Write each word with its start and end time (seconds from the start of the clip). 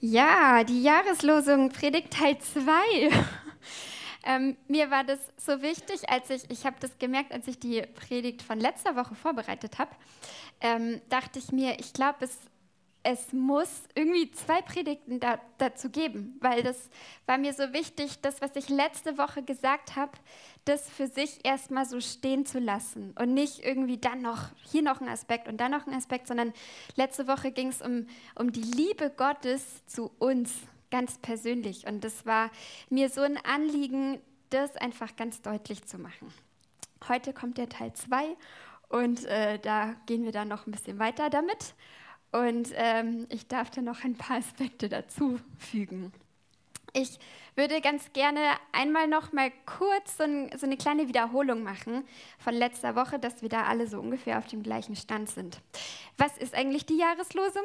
Ja, 0.00 0.62
die 0.62 0.82
Jahreslosung 0.82 1.70
Predigt 1.70 2.12
Teil 2.12 2.38
2. 2.38 2.70
ähm, 4.24 4.56
mir 4.68 4.90
war 4.90 5.04
das 5.04 5.18
so 5.38 5.62
wichtig, 5.62 6.10
als 6.10 6.28
ich, 6.28 6.50
ich 6.50 6.66
habe 6.66 6.76
das 6.80 6.98
gemerkt, 6.98 7.32
als 7.32 7.48
ich 7.48 7.58
die 7.58 7.80
Predigt 7.80 8.42
von 8.42 8.60
letzter 8.60 8.94
Woche 8.94 9.14
vorbereitet 9.14 9.78
habe, 9.78 9.90
ähm, 10.60 11.00
dachte 11.08 11.38
ich 11.38 11.50
mir, 11.50 11.80
ich 11.80 11.94
glaube, 11.94 12.26
es 12.26 12.36
es 13.08 13.32
muss 13.32 13.84
irgendwie 13.94 14.32
zwei 14.32 14.60
Predigten 14.62 15.20
da, 15.20 15.38
dazu 15.58 15.90
geben, 15.90 16.36
weil 16.40 16.64
das 16.64 16.90
war 17.24 17.38
mir 17.38 17.52
so 17.52 17.72
wichtig, 17.72 18.20
das, 18.20 18.40
was 18.40 18.56
ich 18.56 18.68
letzte 18.68 19.16
Woche 19.16 19.44
gesagt 19.44 19.94
habe, 19.94 20.10
das 20.64 20.90
für 20.90 21.06
sich 21.06 21.44
erstmal 21.44 21.86
so 21.86 22.00
stehen 22.00 22.46
zu 22.46 22.58
lassen 22.58 23.14
und 23.16 23.32
nicht 23.32 23.64
irgendwie 23.64 23.98
dann 23.98 24.22
noch 24.22 24.48
hier 24.64 24.82
noch 24.82 25.00
ein 25.00 25.08
Aspekt 25.08 25.46
und 25.46 25.58
dann 25.58 25.70
noch 25.70 25.86
ein 25.86 25.94
Aspekt, 25.94 26.26
sondern 26.26 26.52
letzte 26.96 27.28
Woche 27.28 27.52
ging 27.52 27.68
es 27.68 27.80
um, 27.80 28.08
um 28.34 28.50
die 28.50 28.62
Liebe 28.62 29.12
Gottes 29.16 29.86
zu 29.86 30.10
uns 30.18 30.52
ganz 30.90 31.16
persönlich 31.18 31.86
und 31.86 32.02
das 32.02 32.26
war 32.26 32.50
mir 32.90 33.08
so 33.08 33.20
ein 33.20 33.36
Anliegen, 33.36 34.20
das 34.50 34.76
einfach 34.76 35.14
ganz 35.14 35.42
deutlich 35.42 35.84
zu 35.84 35.98
machen. 35.98 36.34
Heute 37.06 37.32
kommt 37.32 37.56
der 37.56 37.68
Teil 37.68 37.92
2 37.92 38.36
und 38.88 39.24
äh, 39.26 39.60
da 39.60 39.94
gehen 40.06 40.24
wir 40.24 40.32
dann 40.32 40.48
noch 40.48 40.66
ein 40.66 40.72
bisschen 40.72 40.98
weiter 40.98 41.30
damit. 41.30 41.76
Und 42.36 42.70
ähm, 42.74 43.26
ich 43.30 43.46
darf 43.46 43.70
da 43.70 43.80
noch 43.80 44.04
ein 44.04 44.14
paar 44.14 44.36
Aspekte 44.36 44.90
dazu 44.90 45.40
fügen. 45.58 46.12
Ich 46.92 47.18
würde 47.54 47.80
ganz 47.80 48.12
gerne 48.12 48.40
einmal 48.72 49.06
noch 49.06 49.32
mal 49.32 49.50
kurz 49.64 50.18
so, 50.18 50.24
ein, 50.24 50.50
so, 50.58 50.66
eine 50.66 50.76
kleine 50.76 51.08
Wiederholung 51.08 51.62
machen 51.62 52.04
von 52.38 52.54
letzter 52.54 52.94
Woche, 52.94 53.18
dass 53.18 53.40
wir 53.40 53.48
da 53.48 53.64
alle 53.64 53.86
so 53.86 53.98
ungefähr 53.98 54.38
auf 54.38 54.46
dem 54.48 54.62
gleichen 54.62 54.96
Stand 54.96 55.30
sind. 55.30 55.60
Was 56.18 56.36
ist 56.36 56.54
eigentlich 56.54 56.84
die 56.84 56.98
Jahreslosung? 56.98 57.64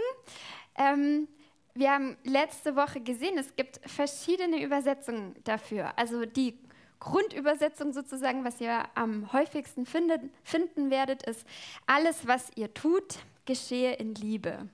Ähm, 0.78 1.28
wir 1.74 1.92
haben 1.92 2.18
letzte 2.24 2.76
Woche 2.78 3.02
gesehen, 3.02 3.38
es 3.38 3.56
gibt 3.56 3.82
verschiedene 3.86 4.64
Übersetzungen 4.64 5.36
dafür. 5.44 5.98
Also 5.98 6.26
die 6.26 6.58
Grundübersetzung 7.02 7.94
sozusagen, 7.94 8.46
was 8.46 8.62
ihr 8.62 8.86
am 8.94 9.34
häufigsten 9.34 9.86
findet, 9.86 10.22
finden 10.44 10.92
werdet, 10.92 11.24
ist 11.24 11.46
alles, 11.88 12.28
was 12.28 12.52
ihr 12.56 12.74
tut, 12.74 13.18
geschehe 13.46 13.94
in 13.94 14.14
Liebe 14.16 14.70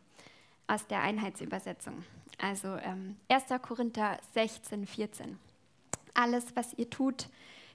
aus 0.68 0.86
der 0.88 1.02
Einheitsübersetzung. 1.02 2.04
Also 2.38 2.76
ähm, 2.76 3.16
1. 3.30 3.46
Korinther 3.62 4.20
16, 4.34 4.86
14. 4.86 5.40
Alles, 6.14 6.46
was 6.54 6.74
ihr 6.74 6.90
tut, 6.90 7.28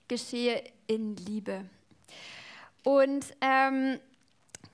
geschehe 0.07 0.63
in 0.87 1.17
Liebe. 1.17 1.65
Und 2.85 3.25
ähm, 3.41 3.99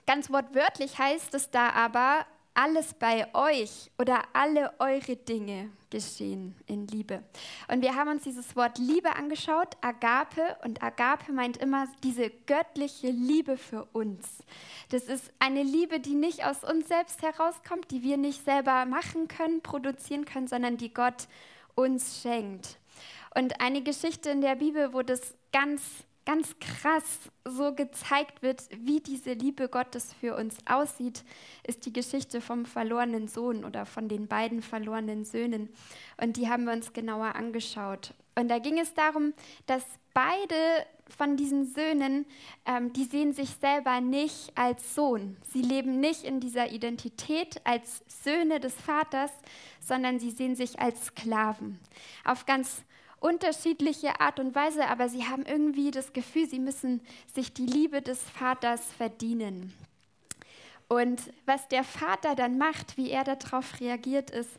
ganz 0.06 0.28
wortwörtlich 0.30 0.98
heißt 0.98 1.34
es 1.34 1.50
da 1.50 1.70
aber, 1.70 2.26
alles 2.58 2.92
bei 2.92 3.32
euch 3.34 3.88
oder 3.98 4.24
alle 4.32 4.72
eure 4.80 5.14
Dinge 5.14 5.70
geschehen 5.90 6.56
in 6.66 6.88
Liebe. 6.88 7.22
Und 7.72 7.82
wir 7.82 7.94
haben 7.94 8.10
uns 8.10 8.24
dieses 8.24 8.56
Wort 8.56 8.78
Liebe 8.78 9.14
angeschaut, 9.14 9.76
Agape. 9.80 10.56
Und 10.64 10.82
Agape 10.82 11.30
meint 11.30 11.58
immer 11.58 11.86
diese 12.02 12.30
göttliche 12.46 13.10
Liebe 13.10 13.56
für 13.56 13.84
uns. 13.92 14.38
Das 14.90 15.04
ist 15.04 15.30
eine 15.38 15.62
Liebe, 15.62 16.00
die 16.00 16.14
nicht 16.14 16.44
aus 16.44 16.64
uns 16.64 16.88
selbst 16.88 17.22
herauskommt, 17.22 17.92
die 17.92 18.02
wir 18.02 18.16
nicht 18.16 18.44
selber 18.44 18.86
machen 18.86 19.28
können, 19.28 19.60
produzieren 19.60 20.24
können, 20.24 20.48
sondern 20.48 20.78
die 20.78 20.92
Gott 20.92 21.28
uns 21.76 22.22
schenkt. 22.22 22.80
Und 23.36 23.60
eine 23.60 23.82
Geschichte 23.82 24.30
in 24.30 24.40
der 24.40 24.56
Bibel, 24.56 24.92
wo 24.92 25.02
das 25.02 25.36
ganz 25.52 25.82
ganz 26.28 26.58
krass 26.60 27.30
so 27.46 27.74
gezeigt 27.74 28.42
wird, 28.42 28.68
wie 28.80 29.00
diese 29.00 29.32
Liebe 29.32 29.70
Gottes 29.70 30.12
für 30.12 30.36
uns 30.36 30.58
aussieht, 30.66 31.24
ist 31.66 31.86
die 31.86 31.92
Geschichte 31.92 32.42
vom 32.42 32.66
verlorenen 32.66 33.28
Sohn 33.28 33.64
oder 33.64 33.86
von 33.86 34.10
den 34.10 34.28
beiden 34.28 34.60
verlorenen 34.60 35.24
Söhnen. 35.24 35.70
Und 36.20 36.36
die 36.36 36.50
haben 36.50 36.64
wir 36.64 36.74
uns 36.74 36.92
genauer 36.92 37.34
angeschaut. 37.34 38.12
Und 38.34 38.48
da 38.48 38.58
ging 38.58 38.78
es 38.78 38.92
darum, 38.92 39.32
dass 39.64 39.82
beide 40.12 40.54
von 41.16 41.38
diesen 41.38 41.64
Söhnen, 41.64 42.26
ähm, 42.66 42.92
die 42.92 43.04
sehen 43.04 43.32
sich 43.32 43.48
selber 43.58 44.02
nicht 44.02 44.52
als 44.54 44.94
Sohn. 44.94 45.38
Sie 45.50 45.62
leben 45.62 45.98
nicht 45.98 46.24
in 46.24 46.40
dieser 46.40 46.70
Identität 46.70 47.58
als 47.64 48.02
Söhne 48.06 48.60
des 48.60 48.74
Vaters, 48.74 49.32
sondern 49.80 50.18
sie 50.18 50.30
sehen 50.30 50.56
sich 50.56 50.78
als 50.78 51.06
Sklaven. 51.06 51.78
Auf 52.26 52.44
ganz 52.44 52.84
unterschiedliche 53.20 54.20
Art 54.20 54.38
und 54.38 54.54
Weise, 54.54 54.86
aber 54.86 55.08
sie 55.08 55.26
haben 55.26 55.44
irgendwie 55.44 55.90
das 55.90 56.12
Gefühl, 56.12 56.48
sie 56.48 56.58
müssen 56.58 57.00
sich 57.34 57.52
die 57.52 57.66
Liebe 57.66 58.02
des 58.02 58.22
Vaters 58.22 58.92
verdienen. 58.92 59.72
Und 60.88 61.20
was 61.44 61.68
der 61.68 61.84
Vater 61.84 62.34
dann 62.34 62.58
macht, 62.58 62.96
wie 62.96 63.10
er 63.10 63.24
darauf 63.24 63.80
reagiert, 63.80 64.30
ist, 64.30 64.50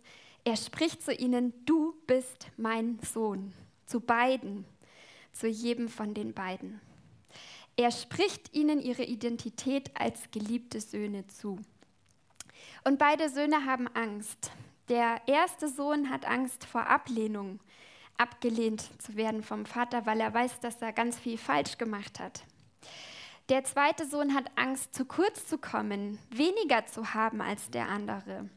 er 0.43 0.55
spricht 0.55 1.01
zu 1.01 1.13
ihnen, 1.13 1.53
du 1.65 1.95
bist 2.05 2.47
mein 2.57 2.99
Sohn, 3.01 3.53
zu 3.85 3.99
beiden, 3.99 4.65
zu 5.31 5.47
jedem 5.47 5.89
von 5.89 6.13
den 6.13 6.33
beiden. 6.33 6.79
Er 7.75 7.91
spricht 7.91 8.53
ihnen 8.53 8.81
ihre 8.81 9.03
Identität 9.03 9.91
als 9.99 10.31
geliebte 10.31 10.81
Söhne 10.81 11.27
zu. 11.27 11.59
Und 12.83 12.99
beide 12.99 13.29
Söhne 13.29 13.65
haben 13.65 13.87
Angst. 13.87 14.51
Der 14.89 15.21
erste 15.27 15.67
Sohn 15.67 16.09
hat 16.09 16.25
Angst 16.25 16.65
vor 16.65 16.87
Ablehnung 16.87 17.59
abgelehnt 18.19 18.90
zu 19.02 19.16
werden 19.16 19.44
vom 19.44 19.66
Vater, 19.66 20.06
weil 20.06 20.19
er 20.19 20.34
weiß, 20.34 20.59
dass 20.59 20.81
er 20.81 20.94
ganz 20.94 21.18
viel 21.18 21.38
falsch 21.38 21.78
gemacht 21.78 22.19
hat. 22.19 22.44
Der 23.50 23.63
zweite 23.63 24.06
Sohn 24.06 24.35
hat 24.35 24.52
Angst, 24.56 24.94
zu 24.94 25.06
kurz 25.06 25.47
zu 25.47 25.57
kommen, 25.57 26.19
weniger 26.30 26.85
zu 26.85 27.13
haben 27.16 27.41
als 27.41 27.72
der 27.72 27.88
andere. 27.88 28.50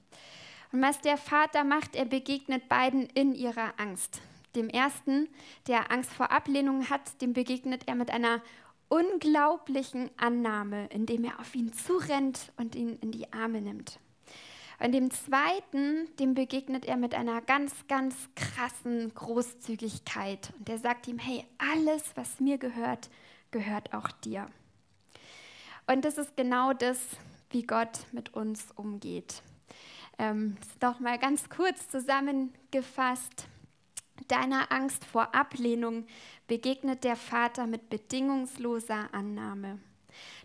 Und 0.73 0.83
was 0.83 1.01
der 1.01 1.17
Vater 1.17 1.65
macht, 1.65 1.97
er 1.97 2.05
begegnet 2.05 2.69
beiden 2.69 3.07
in 3.07 3.35
ihrer 3.35 3.79
Angst. 3.79 4.21
Dem 4.55 4.69
ersten, 4.69 5.29
der 5.67 5.91
Angst 5.91 6.13
vor 6.13 6.31
Ablehnung 6.31 6.91
hat, 6.91 7.23
dem 7.23 7.33
begegnet 7.33 7.89
er 7.89 7.95
mit 7.95 8.11
einer 8.11 8.43
unglaublichen 8.89 10.11
Annahme, 10.19 10.87
indem 10.89 11.25
er 11.25 11.41
auf 11.41 11.55
ihn 11.55 11.73
zurennt 11.73 12.53
und 12.59 12.75
ihn 12.75 12.99
in 12.99 13.13
die 13.13 13.33
Arme 13.33 13.63
nimmt. 13.63 13.99
Und 14.83 14.91
dem 14.91 15.13
zweiten, 15.13 16.09
dem 16.19 16.35
begegnet 16.35 16.85
er 16.87 16.97
mit 16.97 17.15
einer 17.15 17.41
ganz, 17.41 17.73
ganz 17.87 18.17
krassen 18.35 19.15
Großzügigkeit. 19.15 20.53
Und 20.59 20.69
er 20.69 20.79
sagt 20.79 21.07
ihm, 21.07 21.21
hey, 21.21 21.47
alles, 21.59 22.03
was 22.17 22.41
mir 22.41 22.59
gehört, 22.59 23.09
gehört 23.53 23.95
auch 23.95 24.11
dir. 24.11 24.49
Und 25.87 26.05
das 26.05 26.19
ist 26.19 26.37
genau 26.37 26.73
das, 26.73 26.99
wie 27.51 27.63
Gott 27.63 28.07
mit 28.11 28.35
uns 28.35 28.73
umgeht. 28.73 29.43
Ähm, 30.19 30.57
Noch 30.81 30.99
mal 30.99 31.19
ganz 31.19 31.49
kurz 31.49 31.89
zusammengefasst. 31.89 33.47
Deiner 34.27 34.73
Angst 34.73 35.05
vor 35.05 35.33
Ablehnung 35.33 36.07
begegnet 36.49 37.05
der 37.05 37.17
Vater 37.17 37.69
mit 37.69 37.89
bedingungsloser 37.89 39.15
Annahme 39.15 39.79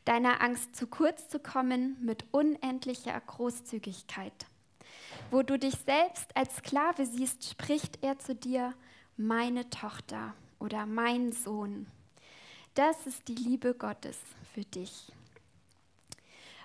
deiner 0.08 0.42
Angst 0.42 0.76
zu 0.76 0.88
kurz 0.88 1.28
zu 1.28 1.40
kommen 1.40 1.98
mit 2.02 2.26
unendlicher 2.32 3.20
Großzügigkeit. 3.20 4.46
Wo 5.32 5.44
du 5.44 5.60
dich 5.60 5.76
selbst 5.86 6.36
als 6.36 6.56
Sklave 6.58 7.06
siehst, 7.06 7.50
spricht 7.50 8.04
er 8.04 8.18
zu 8.18 8.34
dir, 8.34 8.74
meine 9.18 9.70
Tochter 9.70 10.34
oder 10.60 10.86
mein 10.86 11.32
Sohn. 11.32 11.88
Das 12.76 13.08
ist 13.08 13.28
die 13.28 13.36
Liebe 13.36 13.74
Gottes 13.74 14.18
für 14.54 14.64
dich. 14.64 15.12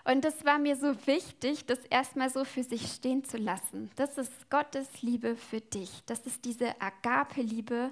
Und 0.04 0.24
es 0.24 0.44
war 0.44 0.58
mir 0.58 0.76
so 0.76 0.94
wichtig, 1.06 1.64
das 1.66 1.78
erstmal 1.86 2.28
so 2.28 2.44
für 2.44 2.64
sich 2.64 2.92
stehen 2.92 3.24
zu 3.24 3.36
lassen. 3.36 3.90
Das 3.96 4.18
ist 4.18 4.50
Gottes 4.50 5.02
Liebe 5.02 5.36
für 5.36 5.60
dich. 5.60 6.02
Das 6.06 6.20
ist 6.26 6.44
diese 6.44 6.80
Agape-Liebe, 6.80 7.90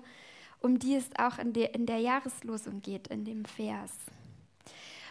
um 0.61 0.79
die 0.79 0.97
es 0.97 1.09
auch 1.17 1.39
in 1.39 1.53
der, 1.53 1.75
in 1.75 1.87
der 1.87 1.99
Jahreslosung 1.99 2.83
geht, 2.83 3.09
in 3.09 3.25
dem 3.25 3.45
Vers. 3.45 3.93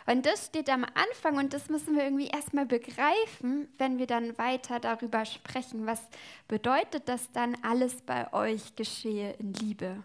Und 0.05 0.25
das 0.25 0.47
steht 0.47 0.69
am 0.69 0.83
Anfang 0.83 1.37
und 1.37 1.53
das 1.53 1.69
müssen 1.69 1.95
wir 1.95 2.03
irgendwie 2.03 2.27
erstmal 2.27 2.65
begreifen, 2.65 3.67
wenn 3.77 3.97
wir 3.97 4.07
dann 4.07 4.37
weiter 4.37 4.79
darüber 4.79 5.25
sprechen. 5.25 5.85
Was 5.85 6.01
bedeutet 6.47 7.07
das 7.07 7.31
dann 7.31 7.57
alles 7.61 8.01
bei 8.01 8.31
euch 8.33 8.75
geschehe 8.75 9.33
in 9.39 9.53
Liebe? 9.53 10.03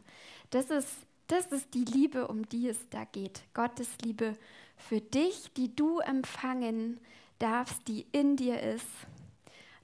Das 0.51 0.71
ist, 0.71 0.91
das 1.29 1.47
ist 1.47 1.73
die 1.75 1.85
Liebe, 1.85 2.29
um 2.29 2.49
die 2.49 2.69
es 2.69 2.89
da 2.91 3.05
geht. 3.05 3.43
Gottes 3.55 3.89
Liebe 4.03 4.37
für 4.77 5.01
dich, 5.01 5.53
die 5.57 5.75
du 5.75 6.01
empfangen 6.01 7.01
darfst, 7.39 7.89
die 7.89 8.07
in 8.13 8.37
dir 8.37 8.61
ist, 8.61 8.87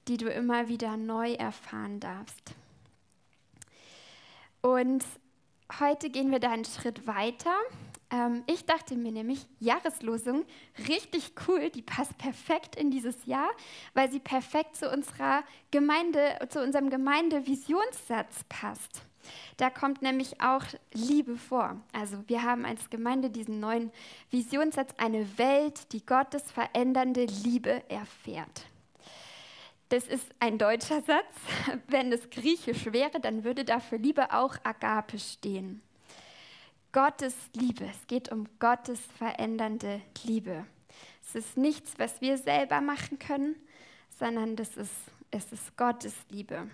die 0.09 0.17
du 0.17 0.29
immer 0.29 0.69
wieder 0.69 0.97
neu 0.97 1.33
erfahren 1.33 2.01
darfst. 2.01 2.55
Und 4.63 5.05
heute 5.79 6.11
gehen 6.11 6.31
wir 6.31 6.41
da 6.41 6.51
einen 6.51 6.65
Schritt 6.65 7.07
weiter 7.07 7.55
ähm, 8.11 8.43
ich 8.47 8.65
dachte 8.67 8.97
mir 8.97 9.13
nämlich, 9.13 9.47
Jahreslosung, 9.59 10.45
richtig 10.89 11.33
cool, 11.47 11.71
die 11.71 11.83
passt 11.83 12.17
perfekt 12.19 12.77
in 12.77 12.91
dieses 12.91 13.27
Jahr, 13.27 13.51
weil 13.95 14.11
sie 14.11 14.21
perfekt 14.21 14.77
zu 14.77 14.91
unserer 14.91 15.43
Gemeinde, 15.71 16.39
zu 16.49 16.63
unserem 16.63 16.91
Gemeindevisionssatz 16.91 18.45
passt. 18.49 19.03
Da 19.59 19.71
kommt 19.71 20.03
nämlich 20.03 20.41
auch 20.41 20.65
Liebe 20.93 21.37
vor. 21.37 21.77
Also 21.93 22.17
wir 22.27 22.43
haben 22.43 22.65
als 22.65 22.91
Gemeinde 22.91 23.31
diesen 23.31 23.61
neuen 23.61 23.93
Visionssatz, 24.31 24.95
eine 24.97 25.39
Welt, 25.39 25.93
die 25.93 26.05
Gottes 26.05 26.51
verändernde 26.51 27.27
Liebe 27.27 27.83
erfährt. 27.91 28.67
Das 29.91 30.05
ist 30.07 30.27
ein 30.39 30.57
deutscher 30.57 31.03
Satz. 31.03 31.35
Wenn 31.89 32.13
es 32.13 32.31
griechisch 32.31 32.87
wäre, 32.93 33.21
dann 33.21 33.45
würde 33.45 33.65
dafür 33.65 33.99
Liebe 33.99 34.33
auch 34.33 34.57
Agape 34.65 35.19
stehen. 35.19 35.83
Gottes 36.93 37.37
Liebe. 37.55 37.85
Es 37.85 38.07
geht 38.09 38.33
um 38.33 38.49
Gottes 38.59 39.01
verändernde 39.17 40.01
Liebe. 40.25 40.67
Es 41.23 41.37
ist 41.37 41.57
nichts, 41.57 41.93
was 41.99 42.21
wir 42.21 42.37
selber 42.37 42.81
machen 42.81 43.21
können, 43.21 43.55
sondern 44.19 44.57
das 44.57 44.77
ist, 44.77 44.93
es 45.31 45.53
ist 45.53 45.77
Gottes 45.77 46.15
Liebe. 46.31 46.69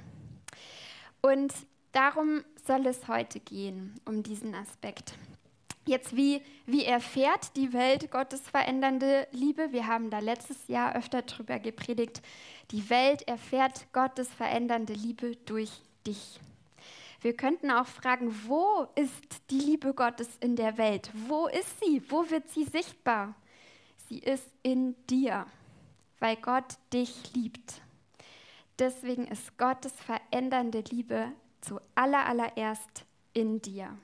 Und 1.21 1.53
darum 1.93 2.45
soll 2.67 2.87
es 2.87 3.09
heute 3.09 3.41
gehen, 3.41 4.01
um 4.07 4.23
diesen 4.23 4.55
Aspekt. 4.55 5.19
Jetzt, 5.85 6.17
wie, 6.17 6.43
wie 6.65 6.85
erfährt 6.85 7.55
die 7.55 7.73
Welt 7.75 8.11
Gottes 8.11 8.41
verändernde 8.41 9.29
Liebe? 9.33 9.71
Wir 9.71 9.87
haben 9.87 10.09
da 10.09 10.19
letztes 10.19 10.67
Jahr 10.67 10.97
öfter 10.97 11.23
drüber 11.23 11.59
gepredigt. 11.59 12.23
Die 12.71 12.89
Welt 12.89 13.29
erfährt 13.29 13.93
Gottes 13.93 14.29
verändernde 14.29 14.95
Liebe 14.95 15.37
durch 15.45 15.71
dich. 16.07 16.41
Wir 17.26 17.37
könnten 17.37 17.73
auch 17.73 17.88
fragen, 17.88 18.32
wo 18.46 18.87
ist 18.94 19.50
die 19.50 19.58
Liebe 19.58 19.94
Gottes 19.94 20.28
in 20.38 20.55
der 20.55 20.78
Welt? 20.78 21.11
Wo 21.26 21.49
ist 21.49 21.81
sie? 21.81 22.00
Wo 22.08 22.31
wird 22.31 22.49
sie 22.50 22.62
sichtbar? 22.62 23.34
Sie 24.08 24.20
ist 24.20 24.46
in 24.62 24.94
dir, 25.08 25.44
weil 26.20 26.37
Gott 26.37 26.76
dich 26.93 27.34
liebt. 27.34 27.82
Deswegen 28.78 29.26
ist 29.26 29.58
Gottes 29.58 29.93
verändernde 29.94 30.84
Liebe 30.88 31.32
zuallererst 31.62 33.05
in 33.32 33.61
dir. 33.61 33.99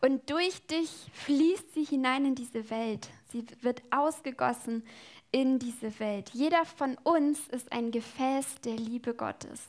Und 0.00 0.28
durch 0.28 0.66
dich 0.66 0.90
fließt 1.12 1.72
sie 1.72 1.84
hinein 1.84 2.24
in 2.24 2.34
diese 2.34 2.68
Welt. 2.68 3.10
Sie 3.30 3.46
wird 3.60 3.80
ausgegossen 3.92 4.84
in 5.30 5.60
diese 5.60 6.00
Welt. 6.00 6.30
Jeder 6.30 6.64
von 6.64 6.98
uns 7.04 7.46
ist 7.46 7.70
ein 7.70 7.92
Gefäß 7.92 8.56
der 8.64 8.74
Liebe 8.74 9.14
Gottes 9.14 9.60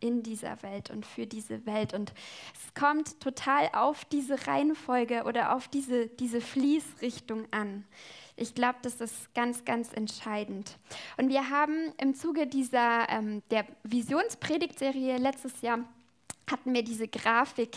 in 0.00 0.22
dieser 0.22 0.62
Welt 0.62 0.90
und 0.90 1.06
für 1.06 1.26
diese 1.26 1.64
Welt. 1.66 1.94
Und 1.94 2.12
es 2.54 2.74
kommt 2.80 3.20
total 3.20 3.68
auf 3.72 4.04
diese 4.04 4.46
Reihenfolge 4.46 5.24
oder 5.24 5.54
auf 5.54 5.68
diese, 5.68 6.06
diese 6.06 6.40
Fließrichtung 6.40 7.46
an. 7.50 7.84
Ich 8.36 8.54
glaube, 8.54 8.78
das 8.82 9.00
ist 9.00 9.34
ganz, 9.34 9.64
ganz 9.64 9.92
entscheidend. 9.92 10.78
Und 11.16 11.28
wir 11.28 11.50
haben 11.50 11.92
im 11.98 12.14
Zuge 12.14 12.46
dieser 12.46 13.08
ähm, 13.08 13.42
der 13.50 13.66
Visionspredigtserie 13.82 15.16
letztes 15.16 15.60
Jahr 15.60 15.80
hatten 16.50 16.72
wir 16.72 16.82
diese 16.82 17.08
Grafik, 17.08 17.76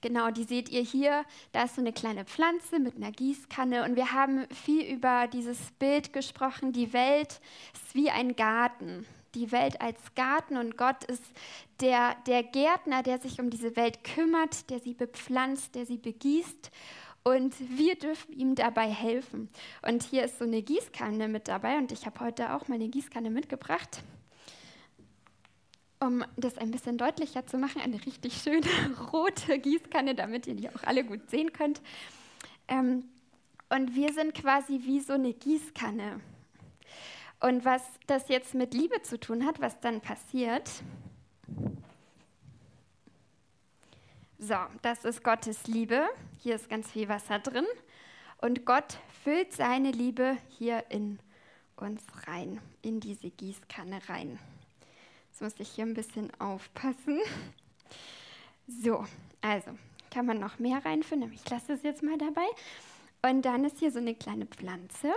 genau, 0.00 0.30
die 0.30 0.44
seht 0.44 0.68
ihr 0.70 0.82
hier. 0.82 1.24
Da 1.52 1.64
ist 1.64 1.76
so 1.76 1.80
eine 1.80 1.92
kleine 1.92 2.24
Pflanze 2.24 2.78
mit 2.78 2.96
einer 2.96 3.12
Gießkanne 3.12 3.84
und 3.84 3.96
wir 3.96 4.12
haben 4.12 4.46
viel 4.48 4.82
über 4.82 5.28
dieses 5.28 5.58
Bild 5.78 6.12
gesprochen. 6.12 6.72
Die 6.72 6.92
Welt 6.92 7.40
ist 7.74 7.94
wie 7.94 8.10
ein 8.10 8.36
Garten. 8.36 9.06
Die 9.34 9.52
Welt 9.52 9.80
als 9.80 9.98
Garten 10.14 10.56
und 10.56 10.76
Gott 10.76 11.04
ist 11.04 11.22
der, 11.80 12.16
der 12.26 12.42
Gärtner, 12.42 13.02
der 13.02 13.18
sich 13.18 13.40
um 13.40 13.50
diese 13.50 13.76
Welt 13.76 14.04
kümmert, 14.04 14.70
der 14.70 14.80
sie 14.80 14.94
bepflanzt, 14.94 15.74
der 15.74 15.86
sie 15.86 15.98
begießt. 15.98 16.70
Und 17.24 17.54
wir 17.76 17.96
dürfen 17.96 18.32
ihm 18.32 18.54
dabei 18.54 18.88
helfen. 18.88 19.50
Und 19.86 20.02
hier 20.02 20.24
ist 20.24 20.38
so 20.38 20.44
eine 20.44 20.62
Gießkanne 20.62 21.28
mit 21.28 21.48
dabei 21.48 21.76
und 21.76 21.92
ich 21.92 22.06
habe 22.06 22.20
heute 22.20 22.54
auch 22.54 22.68
meine 22.68 22.88
Gießkanne 22.88 23.30
mitgebracht 23.30 24.02
um 26.00 26.24
das 26.36 26.58
ein 26.58 26.70
bisschen 26.70 26.96
deutlicher 26.96 27.46
zu 27.46 27.58
machen, 27.58 27.80
eine 27.80 28.04
richtig 28.04 28.34
schöne 28.34 28.66
rote 29.12 29.58
Gießkanne, 29.58 30.14
damit 30.14 30.46
ihr 30.46 30.54
die 30.54 30.68
auch 30.70 30.82
alle 30.84 31.04
gut 31.04 31.28
sehen 31.30 31.52
könnt. 31.52 31.80
Ähm, 32.68 33.04
und 33.70 33.94
wir 33.94 34.12
sind 34.12 34.34
quasi 34.34 34.80
wie 34.84 35.00
so 35.00 35.14
eine 35.14 35.32
Gießkanne. 35.34 36.20
Und 37.40 37.64
was 37.64 37.82
das 38.06 38.28
jetzt 38.28 38.54
mit 38.54 38.74
Liebe 38.74 39.02
zu 39.02 39.18
tun 39.18 39.46
hat, 39.46 39.60
was 39.60 39.78
dann 39.80 40.00
passiert. 40.00 40.70
So, 44.38 44.56
das 44.82 45.04
ist 45.04 45.22
Gottes 45.22 45.66
Liebe. 45.66 46.06
Hier 46.38 46.56
ist 46.56 46.68
ganz 46.68 46.90
viel 46.90 47.08
Wasser 47.08 47.38
drin. 47.38 47.66
Und 48.40 48.64
Gott 48.64 48.98
füllt 49.24 49.52
seine 49.52 49.90
Liebe 49.90 50.36
hier 50.48 50.84
in 50.90 51.18
uns 51.76 52.02
rein, 52.26 52.60
in 52.82 53.00
diese 53.00 53.30
Gießkanne 53.30 54.00
rein. 54.08 54.38
Jetzt 55.30 55.42
muss 55.42 55.60
ich 55.60 55.68
hier 55.68 55.86
ein 55.86 55.94
bisschen 55.94 56.32
aufpassen. 56.40 57.20
So, 58.66 59.04
also 59.40 59.70
kann 60.10 60.26
man 60.26 60.38
noch 60.38 60.58
mehr 60.58 60.84
reinfüllen, 60.84 61.32
ich 61.32 61.48
lasse 61.48 61.72
es 61.74 61.82
jetzt 61.82 62.02
mal 62.02 62.18
dabei. 62.18 62.46
Und 63.22 63.42
dann 63.42 63.64
ist 63.64 63.78
hier 63.78 63.90
so 63.90 63.98
eine 63.98 64.14
kleine 64.14 64.46
Pflanze. 64.46 65.12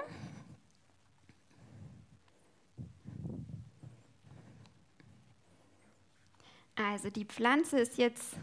Also 6.89 7.09
die 7.09 7.25
Pflanze 7.25 7.79
ist 7.79 7.97
jetzt 7.97 8.35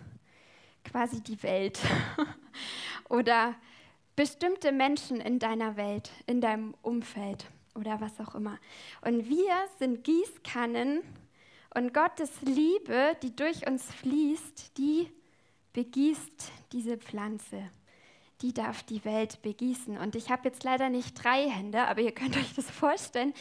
quasi 0.85 1.21
die 1.23 1.43
Welt 1.43 1.79
oder 3.09 3.55
bestimmte 4.17 4.73
Menschen 4.73 5.21
in 5.21 5.39
deiner 5.39 5.77
Welt, 5.77 6.11
in 6.27 6.41
deinem 6.41 6.75
Umfeld 6.83 7.47
oder 7.75 8.01
was 8.01 8.19
auch 8.21 8.35
immer. 8.35 8.59
Und 9.03 9.29
wir 9.29 9.55
sind 9.79 10.05
Gießkannen 10.05 11.03
und 11.75 11.95
Gottes 11.95 12.31
Liebe, 12.43 13.17
die 13.23 13.35
durch 13.35 13.67
uns 13.67 13.85
fließt, 13.95 14.77
die 14.79 15.11
begießt 15.73 16.51
diese 16.73 16.97
Pflanze. 16.97 17.71
Die 18.43 18.53
darf 18.53 18.83
die 18.85 19.05
Welt 19.05 19.43
begießen. 19.43 19.99
Und 19.99 20.15
ich 20.15 20.31
habe 20.31 20.49
jetzt 20.49 20.65
leider 20.65 20.89
nicht 20.89 21.23
drei 21.23 21.49
Hände, 21.49 21.87
aber 21.87 22.01
ihr 22.01 22.13
könnt 22.13 22.37
euch 22.37 22.55
das 22.55 22.71
vorstellen, 22.71 23.35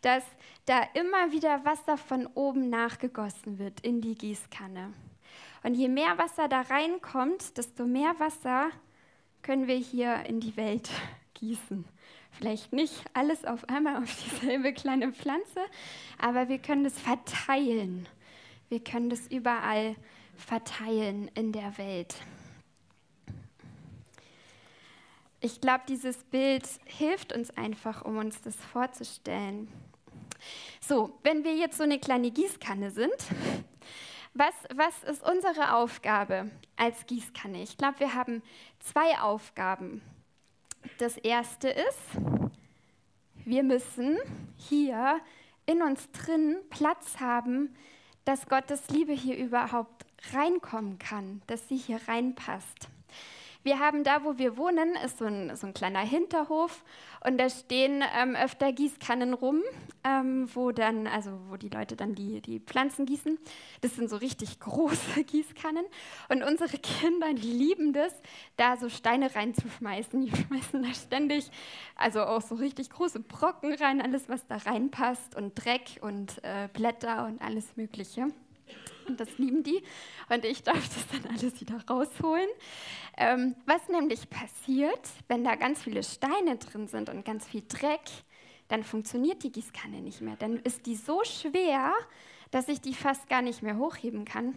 dass 0.00 0.24
da 0.66 0.82
immer 0.94 1.32
wieder 1.32 1.64
Wasser 1.64 1.96
von 1.96 2.26
oben 2.34 2.70
nachgegossen 2.70 3.58
wird 3.58 3.80
in 3.80 4.00
die 4.00 4.14
Gießkanne. 4.14 4.92
Und 5.62 5.74
je 5.74 5.88
mehr 5.88 6.18
Wasser 6.18 6.48
da 6.48 6.62
reinkommt, 6.62 7.56
desto 7.56 7.86
mehr 7.86 8.18
Wasser 8.18 8.70
können 9.42 9.66
wir 9.66 9.76
hier 9.76 10.24
in 10.26 10.40
die 10.40 10.56
Welt 10.56 10.90
gießen. 11.34 11.84
Vielleicht 12.32 12.72
nicht 12.72 13.04
alles 13.12 13.44
auf 13.44 13.68
einmal 13.68 14.02
auf 14.02 14.24
dieselbe 14.24 14.72
kleine 14.72 15.12
Pflanze, 15.12 15.60
aber 16.18 16.48
wir 16.48 16.58
können 16.58 16.84
es 16.84 16.98
verteilen. 16.98 18.08
Wir 18.68 18.82
können 18.82 19.08
das 19.08 19.26
überall 19.28 19.94
verteilen 20.36 21.30
in 21.34 21.52
der 21.52 21.78
Welt. 21.78 22.16
Ich 25.40 25.60
glaube, 25.60 25.84
dieses 25.88 26.16
Bild 26.24 26.66
hilft 26.86 27.34
uns 27.34 27.50
einfach, 27.56 28.04
um 28.04 28.16
uns 28.16 28.40
das 28.40 28.56
vorzustellen. 28.56 29.68
So, 30.86 31.18
wenn 31.22 31.44
wir 31.44 31.54
jetzt 31.54 31.78
so 31.78 31.82
eine 31.82 31.98
kleine 31.98 32.30
Gießkanne 32.30 32.90
sind, 32.90 33.14
was, 34.34 34.52
was 34.74 35.02
ist 35.04 35.22
unsere 35.26 35.74
Aufgabe 35.74 36.50
als 36.76 37.06
Gießkanne? 37.06 37.62
Ich 37.62 37.78
glaube, 37.78 38.00
wir 38.00 38.14
haben 38.14 38.42
zwei 38.80 39.18
Aufgaben 39.18 40.02
das 40.98 41.16
erste 41.16 41.68
ist, 41.70 42.20
wir 43.46 43.62
müssen 43.62 44.18
hier 44.58 45.20
in 45.64 45.80
uns 45.80 46.10
drin 46.10 46.58
Platz 46.68 47.18
haben, 47.18 47.74
dass 48.26 48.46
Gottes 48.46 48.90
Liebe 48.90 49.12
hier 49.12 49.38
überhaupt 49.38 50.04
reinkommen 50.34 50.98
kann, 50.98 51.40
dass 51.46 51.66
sie 51.66 51.76
hier 51.78 52.00
reinpasst. 52.06 52.88
Wir 53.64 53.78
haben 53.78 54.04
da, 54.04 54.24
wo 54.24 54.36
wir 54.36 54.58
wohnen, 54.58 54.94
ist 55.06 55.16
so 55.16 55.24
ein, 55.24 55.56
so 55.56 55.66
ein 55.66 55.72
kleiner 55.72 56.00
Hinterhof 56.00 56.84
und 57.26 57.38
da 57.38 57.48
stehen 57.48 58.04
ähm, 58.14 58.36
öfter 58.36 58.70
Gießkannen 58.72 59.32
rum, 59.32 59.62
ähm, 60.04 60.50
wo 60.54 60.70
dann, 60.70 61.06
also 61.06 61.30
wo 61.48 61.56
die 61.56 61.70
Leute 61.70 61.96
dann 61.96 62.14
die, 62.14 62.42
die 62.42 62.60
Pflanzen 62.60 63.06
gießen. 63.06 63.38
Das 63.80 63.96
sind 63.96 64.10
so 64.10 64.16
richtig 64.16 64.60
große 64.60 65.24
Gießkannen 65.24 65.86
und 66.28 66.42
unsere 66.42 66.76
Kinder, 66.76 67.32
die 67.32 67.52
lieben 67.52 67.94
das, 67.94 68.12
da 68.58 68.76
so 68.76 68.90
Steine 68.90 69.34
reinzuschmeißen. 69.34 70.20
Die 70.20 70.36
schmeißen 70.36 70.82
da 70.82 70.92
ständig, 70.92 71.50
also 71.96 72.22
auch 72.22 72.42
so 72.42 72.56
richtig 72.56 72.90
große 72.90 73.20
Brocken 73.20 73.72
rein, 73.72 74.02
alles 74.02 74.28
was 74.28 74.46
da 74.46 74.56
reinpasst 74.56 75.36
und 75.36 75.54
Dreck 75.54 76.00
und 76.02 76.44
äh, 76.44 76.68
Blätter 76.70 77.24
und 77.24 77.40
alles 77.40 77.78
Mögliche. 77.78 78.26
Und 79.08 79.20
das 79.20 79.38
lieben 79.38 79.62
die. 79.62 79.82
Und 80.28 80.44
ich 80.44 80.62
darf 80.62 80.88
das 80.88 81.06
dann 81.08 81.30
alles 81.30 81.60
wieder 81.60 81.80
rausholen. 81.88 82.48
Ähm, 83.16 83.54
was 83.66 83.88
nämlich 83.88 84.28
passiert, 84.30 85.08
wenn 85.28 85.44
da 85.44 85.54
ganz 85.54 85.82
viele 85.82 86.02
Steine 86.02 86.56
drin 86.56 86.88
sind 86.88 87.08
und 87.08 87.24
ganz 87.24 87.46
viel 87.46 87.62
Dreck, 87.68 88.02
dann 88.68 88.82
funktioniert 88.82 89.42
die 89.42 89.52
Gießkanne 89.52 90.00
nicht 90.00 90.20
mehr. 90.20 90.36
Dann 90.36 90.56
ist 90.56 90.86
die 90.86 90.96
so 90.96 91.22
schwer, 91.24 91.92
dass 92.50 92.68
ich 92.68 92.80
die 92.80 92.94
fast 92.94 93.28
gar 93.28 93.42
nicht 93.42 93.62
mehr 93.62 93.78
hochheben 93.78 94.24
kann. 94.24 94.54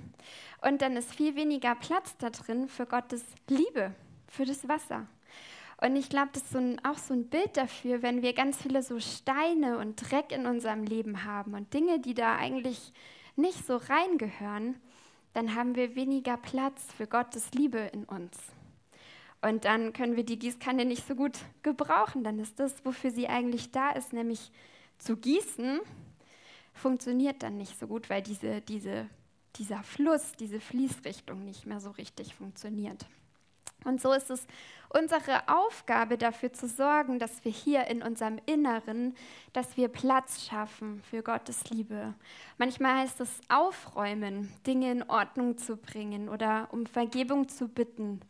Und 0.61 0.81
dann 0.81 0.95
ist 0.95 1.13
viel 1.13 1.35
weniger 1.35 1.75
Platz 1.75 2.15
da 2.17 2.29
drin 2.29 2.67
für 2.67 2.85
Gottes 2.85 3.23
Liebe, 3.47 3.93
für 4.27 4.45
das 4.45 4.67
Wasser. 4.67 5.07
Und 5.79 5.95
ich 5.95 6.09
glaube, 6.09 6.29
das 6.33 6.43
ist 6.43 6.51
so 6.51 6.57
ein, 6.57 6.83
auch 6.83 6.97
so 6.97 7.13
ein 7.13 7.27
Bild 7.27 7.55
dafür, 7.55 8.01
wenn 8.01 8.21
wir 8.23 8.33
ganz 8.33 8.61
viele 8.61 8.81
so 8.81 8.99
Steine 8.99 9.77
und 9.77 9.95
Dreck 9.95 10.31
in 10.31 10.47
unserem 10.47 10.83
Leben 10.83 11.23
haben 11.23 11.53
und 11.53 11.73
Dinge, 11.73 11.99
die 11.99 12.15
da 12.15 12.35
eigentlich 12.35 12.93
nicht 13.37 13.65
so 13.65 13.77
reingehören, 13.77 14.75
dann 15.33 15.55
haben 15.55 15.75
wir 15.75 15.95
weniger 15.95 16.37
Platz 16.37 16.91
für 16.95 17.07
Gottes 17.07 17.51
Liebe 17.53 17.79
in 17.79 18.05
uns. 18.05 18.37
Und 19.41 19.65
dann 19.65 19.93
können 19.93 20.15
wir 20.15 20.25
die 20.25 20.39
Gießkanne 20.39 20.83
nicht 20.83 21.07
so 21.07 21.15
gut 21.15 21.37
gebrauchen. 21.61 22.23
Dann 22.23 22.39
ist 22.39 22.59
das, 22.59 22.83
wofür 22.83 23.11
sie 23.11 23.27
eigentlich 23.27 23.71
da 23.71 23.91
ist, 23.91 24.13
nämlich 24.13 24.51
zu 24.97 25.15
gießen, 25.15 25.79
funktioniert 26.73 27.43
dann 27.43 27.57
nicht 27.57 27.77
so 27.79 27.87
gut, 27.87 28.09
weil 28.09 28.23
diese, 28.23 28.61
diese, 28.61 29.07
dieser 29.55 29.83
Fluss, 29.83 30.31
diese 30.39 30.59
Fließrichtung 30.59 31.43
nicht 31.45 31.65
mehr 31.65 31.79
so 31.79 31.91
richtig 31.91 32.35
funktioniert. 32.35 33.05
Und 33.83 34.01
so 34.01 34.11
ist 34.11 34.29
es 34.29 34.45
unsere 34.89 35.47
Aufgabe, 35.47 36.17
dafür 36.17 36.53
zu 36.53 36.67
sorgen, 36.67 37.19
dass 37.19 37.43
wir 37.43 37.51
hier 37.51 37.87
in 37.87 38.01
unserem 38.01 38.39
Inneren, 38.45 39.15
dass 39.53 39.77
wir 39.77 39.87
Platz 39.87 40.45
schaffen 40.45 41.01
für 41.09 41.21
Gottes 41.21 41.69
Liebe. 41.69 42.13
Manchmal 42.57 43.01
heißt 43.01 43.21
es 43.21 43.39
aufräumen, 43.49 44.51
Dinge 44.65 44.91
in 44.91 45.03
Ordnung 45.03 45.57
zu 45.57 45.77
bringen 45.77 46.29
oder 46.29 46.67
um 46.71 46.85
Vergebung 46.85 47.47
zu 47.49 47.67
bitten, 47.67 48.21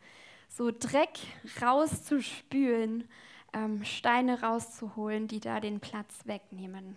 so 0.48 0.70
Dreck 0.70 1.18
rauszuspülen, 1.62 3.08
ähm, 3.52 3.84
Steine 3.84 4.42
rauszuholen, 4.42 5.28
die 5.28 5.40
da 5.40 5.60
den 5.60 5.80
Platz 5.80 6.20
wegnehmen. 6.24 6.96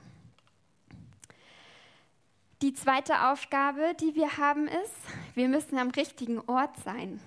Die 2.62 2.74
zweite 2.74 3.30
Aufgabe, 3.32 3.96
die 4.00 4.14
wir 4.14 4.38
haben, 4.38 4.68
ist, 4.68 4.96
wir 5.34 5.50
müssen 5.50 5.80
am 5.80 5.90
richtigen 5.90 6.40
Ort 6.42 6.78
sein. 6.78 7.20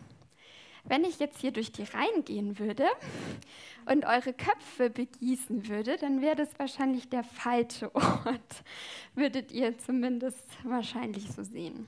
Wenn 0.86 1.04
ich 1.04 1.18
jetzt 1.18 1.40
hier 1.40 1.50
durch 1.50 1.72
die 1.72 1.84
Reihen 1.84 2.24
gehen 2.24 2.58
würde 2.58 2.86
und 3.86 4.04
eure 4.04 4.34
Köpfe 4.34 4.90
begießen 4.90 5.68
würde, 5.68 5.96
dann 5.96 6.20
wäre 6.20 6.36
das 6.36 6.50
wahrscheinlich 6.58 7.08
der 7.08 7.24
falsche 7.24 7.94
Ort, 7.94 8.64
würdet 9.14 9.50
ihr 9.50 9.78
zumindest 9.78 10.44
wahrscheinlich 10.62 11.32
so 11.32 11.42
sehen. 11.42 11.86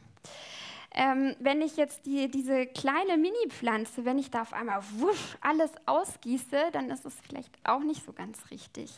Ähm, 0.94 1.36
wenn 1.40 1.60
ich 1.60 1.76
jetzt 1.76 2.06
die, 2.06 2.30
diese 2.30 2.64
kleine 2.64 3.18
Mini-Pflanze, 3.18 4.06
wenn 4.06 4.18
ich 4.18 4.30
da 4.30 4.40
auf 4.40 4.54
einmal 4.54 4.82
wusch 4.96 5.36
alles 5.42 5.70
ausgieße, 5.84 6.70
dann 6.72 6.88
ist 6.90 7.04
es 7.04 7.14
vielleicht 7.20 7.52
auch 7.64 7.80
nicht 7.80 8.02
so 8.02 8.14
ganz 8.14 8.50
richtig. 8.50 8.90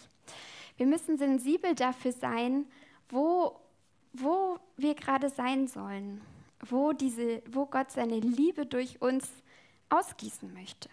Wir 0.76 0.87
müssen 0.87 1.19
sensibel 1.19 1.75
dafür 1.75 2.12
sein, 2.12 2.67
wo, 3.09 3.59
wo 4.12 4.59
wir 4.76 4.95
gerade 4.95 5.28
sein 5.28 5.67
sollen, 5.67 6.21
wo, 6.61 6.93
diese, 6.93 7.43
wo 7.50 7.67
Gott 7.67 7.90
seine 7.90 8.21
Liebe 8.21 8.64
durch 8.64 9.02
uns 9.02 9.28
ausgießen 9.90 10.52
möchte. 10.52 10.88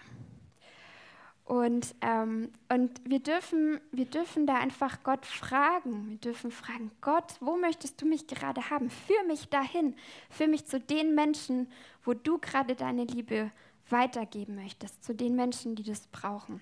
Und, 1.45 1.93
ähm, 2.01 2.51
und 2.69 2.99
wir, 3.07 3.19
dürfen, 3.19 3.79
wir 3.91 4.05
dürfen 4.05 4.47
da 4.47 4.55
einfach 4.55 5.03
Gott 5.03 5.27
fragen. 5.27 6.09
Wir 6.09 6.17
dürfen 6.17 6.49
fragen, 6.49 6.89
Gott, 7.01 7.35
wo 7.39 7.55
möchtest 7.55 8.01
du 8.01 8.07
mich 8.07 8.25
gerade 8.25 8.71
haben? 8.71 8.89
Führ 8.89 9.23
mich 9.27 9.47
dahin. 9.49 9.95
Führ 10.31 10.47
mich 10.47 10.65
zu 10.65 10.79
den 10.79 11.13
Menschen, 11.13 11.71
wo 12.03 12.15
du 12.15 12.39
gerade 12.39 12.75
deine 12.75 13.03
Liebe 13.03 13.51
weitergeben 13.91 14.55
möchtest, 14.55 15.03
zu 15.03 15.13
den 15.13 15.35
Menschen, 15.35 15.75
die 15.75 15.83
das 15.83 16.07
brauchen. 16.07 16.61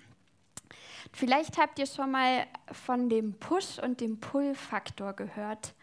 Vielleicht 1.14 1.58
habt 1.58 1.80
ihr 1.80 1.86
schon 1.86 2.12
mal 2.12 2.46
von 2.72 3.08
dem 3.08 3.34
Push- 3.36 3.80
und 3.80 4.02
dem 4.02 4.20
Pull-Faktor 4.20 5.14
gehört. 5.14 5.74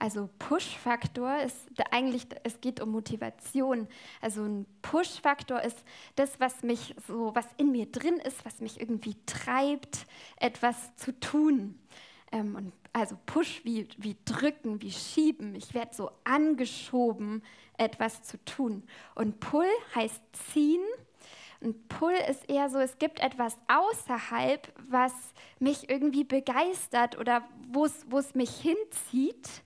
Also 0.00 0.30
Push-Faktor 0.38 1.38
ist 1.40 1.56
eigentlich, 1.90 2.28
es 2.44 2.60
geht 2.60 2.80
um 2.80 2.92
Motivation. 2.92 3.88
Also 4.20 4.44
ein 4.44 4.64
Push-Faktor 4.80 5.60
ist 5.62 5.82
das, 6.14 6.38
was 6.38 6.62
mich 6.62 6.94
so, 7.08 7.34
was 7.34 7.46
in 7.56 7.72
mir 7.72 7.86
drin 7.86 8.18
ist, 8.18 8.44
was 8.44 8.60
mich 8.60 8.80
irgendwie 8.80 9.16
treibt, 9.26 10.06
etwas 10.36 10.94
zu 10.94 11.18
tun. 11.18 11.80
Ähm, 12.30 12.54
und 12.54 12.72
also 12.92 13.16
Push 13.26 13.64
wie, 13.64 13.88
wie 13.96 14.16
drücken, 14.24 14.80
wie 14.82 14.92
schieben. 14.92 15.56
Ich 15.56 15.74
werde 15.74 15.92
so 15.92 16.12
angeschoben, 16.22 17.42
etwas 17.76 18.22
zu 18.22 18.42
tun. 18.44 18.84
Und 19.16 19.40
Pull 19.40 19.66
heißt 19.96 20.22
ziehen. 20.52 20.84
Und 21.60 21.88
Pull 21.88 22.14
ist 22.30 22.48
eher 22.48 22.70
so, 22.70 22.78
es 22.78 22.98
gibt 22.98 23.18
etwas 23.18 23.56
außerhalb, 23.66 24.72
was 24.88 25.12
mich 25.58 25.90
irgendwie 25.90 26.22
begeistert 26.22 27.18
oder 27.18 27.42
wo 27.72 27.84
es 27.84 28.34
mich 28.36 28.50
hinzieht. 28.60 29.64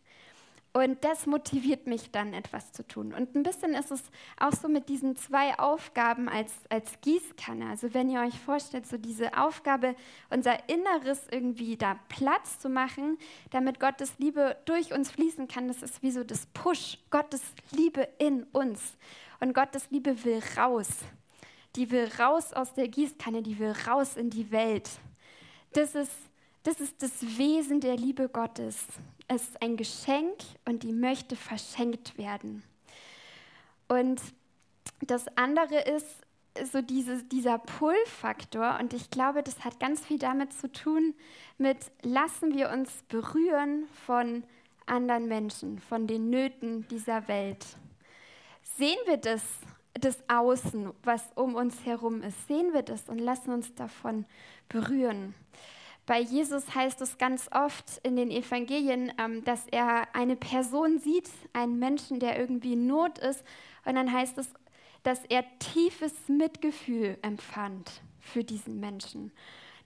Und 0.75 1.05
das 1.05 1.26
motiviert 1.26 1.87
mich 1.87 2.11
dann, 2.12 2.33
etwas 2.33 2.73
zu 2.73 2.87
tun. 2.87 3.12
Und 3.12 3.35
ein 3.35 3.43
bisschen 3.43 3.75
ist 3.75 3.91
es 3.91 4.02
auch 4.41 4.52
so 4.52 4.69
mit 4.69 4.88
diesen 4.88 5.17
zwei 5.17 5.59
Aufgaben 5.59 6.31
als, 6.31 6.50
als 6.71 6.99
Gießkanne. 7.02 7.69
Also 7.69 7.93
wenn 7.93 8.09
ihr 8.09 8.21
euch 8.21 8.38
vorstellt, 8.38 8.87
so 8.87 8.97
diese 8.97 9.37
Aufgabe, 9.37 9.95
unser 10.31 10.71
Inneres 10.71 11.26
irgendwie 11.31 11.76
da 11.76 11.99
Platz 12.09 12.59
zu 12.59 12.71
machen, 12.71 13.19
damit 13.50 13.81
Gottes 13.81 14.14
Liebe 14.19 14.57
durch 14.64 14.95
uns 14.95 15.11
fließen 15.11 15.47
kann, 15.47 15.69
das 15.69 15.83
ist 15.83 16.02
wie 16.02 16.11
so 16.11 16.25
das 16.25 16.47
Push, 16.47 16.99
Gottes 17.11 17.43
Liebe 17.73 18.09
in 18.19 18.45
uns. 18.45 18.97
Und 19.41 19.52
Gottes 19.52 19.91
Liebe 19.91 20.25
will 20.25 20.43
raus. 20.57 20.88
Die 21.76 21.91
will 21.91 22.11
raus 22.19 22.55
aus 22.55 22.73
der 22.73 22.88
Gießkanne, 22.88 23.43
die 23.43 23.59
will 23.59 23.75
raus 23.87 24.17
in 24.17 24.31
die 24.31 24.50
Welt. 24.50 24.88
Das 25.75 25.95
ist 25.95 26.12
das 26.62 26.81
ist 26.81 27.02
das 27.02 27.38
Wesen 27.38 27.81
der 27.81 27.97
Liebe 27.97 28.28
Gottes. 28.28 28.87
Es 29.28 29.42
ist 29.42 29.62
ein 29.62 29.76
Geschenk 29.76 30.37
und 30.64 30.83
die 30.83 30.92
möchte 30.92 31.37
verschenkt 31.37 32.16
werden. 32.19 32.62
Und 33.88 34.21
das 35.00 35.26
andere 35.37 35.81
ist 35.81 36.07
so 36.64 36.83
dieses, 36.83 37.26
dieser 37.28 37.59
Pull-Faktor. 37.59 38.78
Und 38.81 38.95
ich 38.95 39.11
glaube, 39.11 39.42
das 39.42 39.64
hat 39.64 39.81
ganz 39.81 40.04
viel 40.04 40.19
damit 40.19 40.52
zu 40.52 40.71
tun, 40.71 41.14
mit 41.59 41.78
lassen 42.02 42.54
wir 42.54 42.71
uns 42.71 42.90
berühren 43.09 43.88
von 44.07 44.45
anderen 44.87 45.28
Menschen, 45.28 45.78
von 45.78 46.07
den 46.07 46.31
Nöten 46.31 46.87
dieser 46.88 47.28
Welt. 47.28 47.64
Sehen 48.62 48.99
wir 49.07 49.16
das, 49.16 49.42
das 49.95 50.19
Außen, 50.28 50.92
was 51.02 51.23
um 51.35 51.54
uns 51.54 51.85
herum 51.85 52.23
ist, 52.23 52.47
sehen 52.49 52.73
wir 52.73 52.83
das 52.83 53.09
und 53.09 53.19
lassen 53.19 53.52
uns 53.52 53.75
davon 53.75 54.26
berühren. 54.69 55.35
Bei 56.04 56.21
Jesus 56.21 56.75
heißt 56.75 57.00
es 57.00 57.16
ganz 57.16 57.49
oft 57.52 57.99
in 58.02 58.16
den 58.16 58.30
Evangelien, 58.30 59.12
ähm, 59.18 59.44
dass 59.44 59.66
er 59.68 60.14
eine 60.14 60.37
Person 60.37 60.99
sieht, 60.99 61.30
einen 61.52 61.78
Menschen, 61.78 62.18
der 62.18 62.38
irgendwie 62.38 62.73
in 62.73 62.87
Not 62.87 63.18
ist. 63.18 63.44
Und 63.85 63.94
dann 63.94 64.12
heißt 64.12 64.38
es, 64.38 64.52
dass 65.04 65.25
er 65.26 65.44
tiefes 65.59 66.28
Mitgefühl 66.28 67.18
empfand 67.23 68.02
für 68.21 68.42
diesen 68.42 68.80
Menschen. 68.80 69.32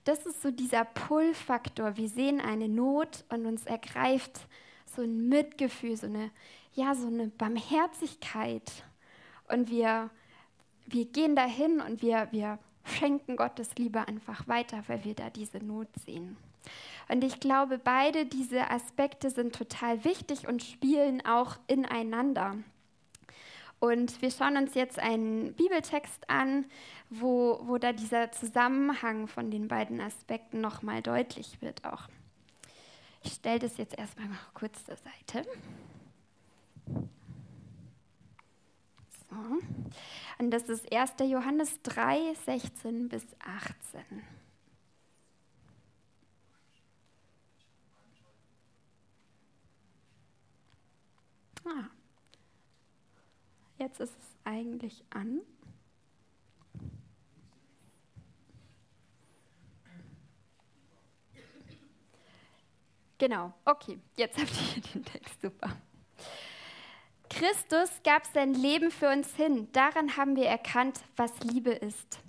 Das 0.05 0.25
ist 0.25 0.41
so 0.41 0.51
dieser 0.51 0.85
Pull-Faktor. 0.85 1.97
Wir 1.97 2.09
sehen 2.09 2.41
eine 2.41 2.69
Not 2.69 3.25
und 3.29 3.45
uns 3.45 3.67
ergreift 3.67 4.47
so 4.95 5.03
ein 5.03 5.29
Mitgefühl, 5.29 5.97
so 5.97 6.07
eine, 6.07 6.31
ja, 6.73 6.95
so 6.95 7.09
eine 7.09 7.29
Barmherzigkeit. 7.29 8.71
Und 9.49 9.71
wir, 9.71 10.11
wir 10.87 11.05
gehen 11.07 11.37
dahin 11.37 11.81
und 11.81 12.03
wir, 12.03 12.29
wir 12.31 12.59
schenken 12.87 13.37
Gottes 13.37 13.75
Liebe 13.77 14.07
einfach 14.09 14.47
weiter, 14.49 14.83
weil 14.87 15.05
wir 15.05 15.15
da 15.15 15.31
diese 15.31 15.59
Not 15.59 15.89
sehen. 16.05 16.37
Und 17.09 17.23
ich 17.23 17.41
glaube, 17.41 17.79
beide 17.79 18.27
diese 18.27 18.71
Aspekte 18.71 19.31
sind 19.31 19.55
total 19.55 20.05
wichtig 20.05 20.49
und 20.49 20.63
spielen 20.63 21.25
auch 21.25 21.57
ineinander. 21.67 22.57
Und 23.79 24.23
wir 24.23 24.31
schauen 24.31 24.57
uns 24.57 24.75
jetzt 24.75 24.99
einen 24.99 25.53
Bibeltext 25.53 26.29
an, 26.31 26.65
wo, 27.11 27.61
wo 27.65 27.79
da 27.79 27.93
dieser 27.93 28.33
Zusammenhang 28.33 29.29
von 29.29 29.51
den 29.51 29.69
beiden 29.69 30.01
Aspekten 30.01 30.61
nochmal 30.61 31.03
deutlich 31.03 31.61
wird 31.61 31.85
auch. 31.85 32.09
Ich 33.23 33.35
stelle 33.35 33.59
das 33.59 33.77
jetzt 33.77 33.97
erstmal 33.99 34.29
noch 34.29 34.55
kurz 34.55 34.85
zur 34.85 34.97
Seite. 34.97 35.47
So. 39.31 39.37
Und 40.39 40.51
das 40.51 40.65
ist 40.65 40.93
1. 40.93 41.15
Johannes 41.21 41.81
3, 41.83 42.35
16 42.35 43.09
bis 43.09 43.25
18. 43.41 44.23
Ah. 51.65 51.91
Jetzt 53.79 54.01
ist 54.01 54.17
es 54.19 54.37
eigentlich 54.45 55.05
an. 55.11 55.41
Genau, 63.19 63.55
okay, 63.65 63.99
jetzt 64.17 64.39
habt 64.39 64.51
ihr 64.77 64.83
den 64.83 65.05
Text, 65.05 65.41
super. 65.41 65.75
Christus 67.39 67.91
gab 68.03 68.25
sein 68.25 68.55
Leben 68.55 68.91
für 68.91 69.11
uns 69.11 69.37
hin. 69.37 69.69
Daran 69.73 70.17
haben 70.17 70.37
wir 70.37 70.47
erkannt, 70.47 71.03
was 71.17 71.39
Liebe 71.41 71.71
ist. 71.71 72.21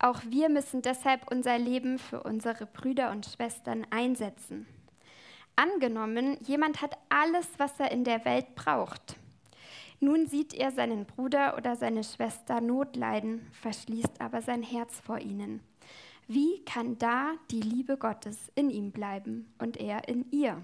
Auch 0.00 0.20
wir 0.28 0.48
müssen 0.48 0.82
deshalb 0.82 1.30
unser 1.30 1.56
Leben 1.56 2.00
für 2.00 2.20
unsere 2.20 2.66
Brüder 2.66 3.12
und 3.12 3.26
Schwestern 3.26 3.86
einsetzen. 3.90 4.66
Angenommen, 5.54 6.36
jemand 6.44 6.82
hat 6.82 6.98
alles, 7.10 7.46
was 7.58 7.78
er 7.78 7.92
in 7.92 8.02
der 8.02 8.24
Welt 8.24 8.56
braucht. 8.56 9.14
Nun 10.00 10.26
sieht 10.26 10.52
er 10.52 10.72
seinen 10.72 11.06
Bruder 11.06 11.56
oder 11.56 11.76
seine 11.76 12.02
Schwester 12.02 12.60
Not 12.60 12.96
leiden, 12.96 13.46
verschließt 13.62 14.20
aber 14.20 14.42
sein 14.42 14.64
Herz 14.64 14.98
vor 14.98 15.20
ihnen. 15.20 15.60
Wie 16.26 16.64
kann 16.64 16.98
da 16.98 17.34
die 17.52 17.60
Liebe 17.60 17.96
Gottes 17.96 18.50
in 18.56 18.68
ihm 18.68 18.90
bleiben 18.90 19.54
und 19.58 19.76
er 19.76 20.08
in 20.08 20.28
ihr? 20.32 20.60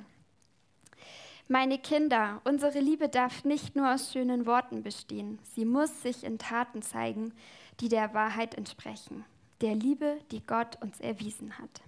Meine 1.52 1.80
Kinder, 1.80 2.40
unsere 2.44 2.78
Liebe 2.78 3.08
darf 3.08 3.44
nicht 3.44 3.74
nur 3.74 3.92
aus 3.92 4.12
schönen 4.12 4.46
Worten 4.46 4.84
bestehen. 4.84 5.40
Sie 5.42 5.64
muss 5.64 6.00
sich 6.00 6.22
in 6.22 6.38
Taten 6.38 6.80
zeigen, 6.80 7.32
die 7.80 7.88
der 7.88 8.14
Wahrheit 8.14 8.54
entsprechen. 8.54 9.24
Der 9.60 9.74
Liebe, 9.74 10.20
die 10.30 10.46
Gott 10.46 10.80
uns 10.80 11.00
erwiesen 11.00 11.58
hat. 11.58 11.82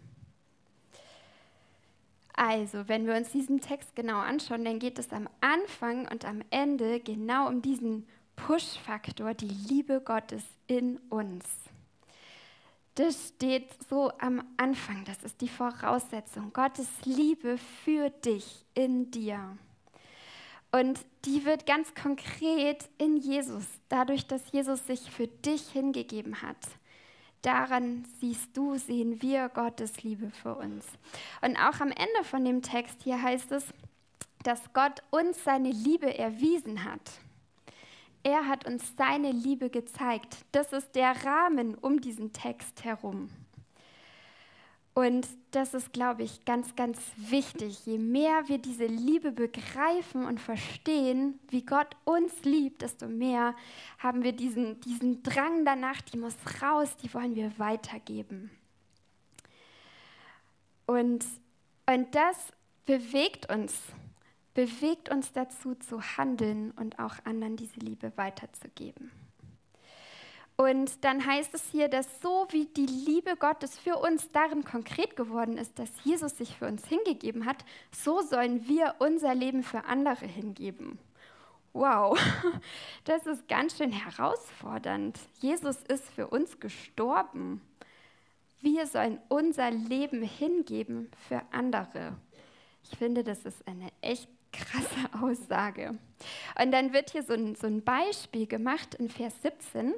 Also, 2.34 2.88
wenn 2.88 3.06
wir 3.06 3.14
uns 3.14 3.30
diesen 3.30 3.60
Text 3.60 3.94
genau 3.94 4.18
anschauen, 4.18 4.64
dann 4.64 4.80
geht 4.80 4.98
es 4.98 5.12
am 5.12 5.28
Anfang 5.40 6.08
und 6.08 6.24
am 6.24 6.42
Ende 6.50 6.98
genau 6.98 7.46
um 7.46 7.62
diesen 7.62 8.08
Push-Faktor, 8.34 9.34
die 9.34 9.46
Liebe 9.46 10.00
Gottes 10.00 10.42
in 10.66 10.96
uns. 11.08 11.44
Das 12.94 13.28
steht 13.28 13.70
so 13.88 14.12
am 14.18 14.42
Anfang, 14.58 15.04
das 15.04 15.22
ist 15.22 15.40
die 15.40 15.48
Voraussetzung. 15.48 16.52
Gottes 16.52 16.88
Liebe 17.04 17.56
für 17.84 18.10
dich 18.10 18.66
in 18.74 19.10
dir. 19.10 19.56
Und 20.72 21.00
die 21.24 21.44
wird 21.44 21.66
ganz 21.66 21.94
konkret 21.94 22.88
in 22.98 23.16
Jesus, 23.16 23.64
dadurch, 23.88 24.26
dass 24.26 24.52
Jesus 24.52 24.86
sich 24.86 25.10
für 25.10 25.26
dich 25.26 25.68
hingegeben 25.68 26.42
hat. 26.42 26.56
Daran 27.42 28.04
siehst 28.20 28.56
du, 28.56 28.76
sehen 28.76 29.20
wir 29.20 29.48
Gottes 29.48 30.02
Liebe 30.02 30.30
für 30.30 30.54
uns. 30.54 30.86
Und 31.40 31.56
auch 31.56 31.80
am 31.80 31.90
Ende 31.90 32.24
von 32.24 32.44
dem 32.44 32.62
Text 32.62 33.02
hier 33.02 33.20
heißt 33.20 33.52
es, 33.52 33.64
dass 34.44 34.72
Gott 34.72 35.02
uns 35.10 35.42
seine 35.44 35.70
Liebe 35.70 36.16
erwiesen 36.16 36.84
hat. 36.84 37.00
Er 38.22 38.46
hat 38.46 38.66
uns 38.66 38.94
seine 38.96 39.32
Liebe 39.32 39.68
gezeigt. 39.68 40.36
Das 40.52 40.72
ist 40.72 40.94
der 40.94 41.24
Rahmen 41.24 41.74
um 41.74 42.00
diesen 42.00 42.32
Text 42.32 42.84
herum. 42.84 43.28
Und 44.94 45.26
das 45.52 45.72
ist, 45.72 45.92
glaube 45.92 46.22
ich, 46.22 46.44
ganz, 46.44 46.76
ganz 46.76 46.98
wichtig. 47.16 47.86
Je 47.86 47.96
mehr 47.96 48.48
wir 48.48 48.58
diese 48.58 48.84
Liebe 48.84 49.32
begreifen 49.32 50.26
und 50.26 50.38
verstehen, 50.38 51.38
wie 51.48 51.64
Gott 51.64 51.96
uns 52.04 52.44
liebt, 52.44 52.82
desto 52.82 53.08
mehr 53.08 53.56
haben 53.98 54.22
wir 54.22 54.32
diesen, 54.32 54.80
diesen 54.80 55.22
Drang 55.22 55.64
danach, 55.64 56.02
die 56.02 56.18
muss 56.18 56.36
raus, 56.62 56.94
die 57.02 57.12
wollen 57.14 57.34
wir 57.34 57.58
weitergeben. 57.58 58.50
Und, 60.84 61.24
und 61.86 62.14
das 62.14 62.52
bewegt 62.84 63.50
uns, 63.50 63.74
bewegt 64.54 65.08
uns 65.08 65.32
dazu 65.32 65.74
zu 65.74 66.00
handeln 66.16 66.72
und 66.72 66.98
auch 66.98 67.14
anderen 67.24 67.56
diese 67.56 67.80
Liebe 67.80 68.12
weiterzugeben. 68.16 69.10
Und 70.56 71.04
dann 71.04 71.26
heißt 71.26 71.54
es 71.54 71.70
hier, 71.70 71.88
dass 71.88 72.20
so 72.20 72.46
wie 72.50 72.66
die 72.66 72.86
Liebe 72.86 73.36
Gottes 73.36 73.78
für 73.78 73.96
uns 73.96 74.30
darin 74.32 74.64
konkret 74.64 75.16
geworden 75.16 75.56
ist, 75.56 75.78
dass 75.78 75.90
Jesus 76.04 76.36
sich 76.36 76.56
für 76.56 76.66
uns 76.66 76.86
hingegeben 76.86 77.46
hat, 77.46 77.64
so 77.90 78.20
sollen 78.20 78.68
wir 78.68 78.96
unser 78.98 79.34
Leben 79.34 79.62
für 79.62 79.84
andere 79.84 80.26
hingeben. 80.26 80.98
Wow, 81.72 82.18
das 83.04 83.26
ist 83.26 83.48
ganz 83.48 83.78
schön 83.78 83.92
herausfordernd. 83.92 85.18
Jesus 85.40 85.78
ist 85.88 86.08
für 86.10 86.28
uns 86.28 86.60
gestorben. 86.60 87.62
Wir 88.60 88.86
sollen 88.86 89.18
unser 89.28 89.70
Leben 89.70 90.22
hingeben 90.22 91.10
für 91.28 91.42
andere. 91.50 92.14
Ich 92.84 92.98
finde, 92.98 93.24
das 93.24 93.44
ist 93.44 93.66
eine 93.66 93.88
echt 94.02 94.28
krasse 94.52 95.08
Aussage. 95.22 95.98
Und 96.60 96.72
dann 96.72 96.92
wird 96.92 97.10
hier 97.10 97.22
so 97.22 97.32
ein, 97.32 97.54
so 97.54 97.66
ein 97.66 97.82
Beispiel 97.82 98.46
gemacht 98.46 98.94
in 98.94 99.08
Vers 99.08 99.34
17. 99.42 99.94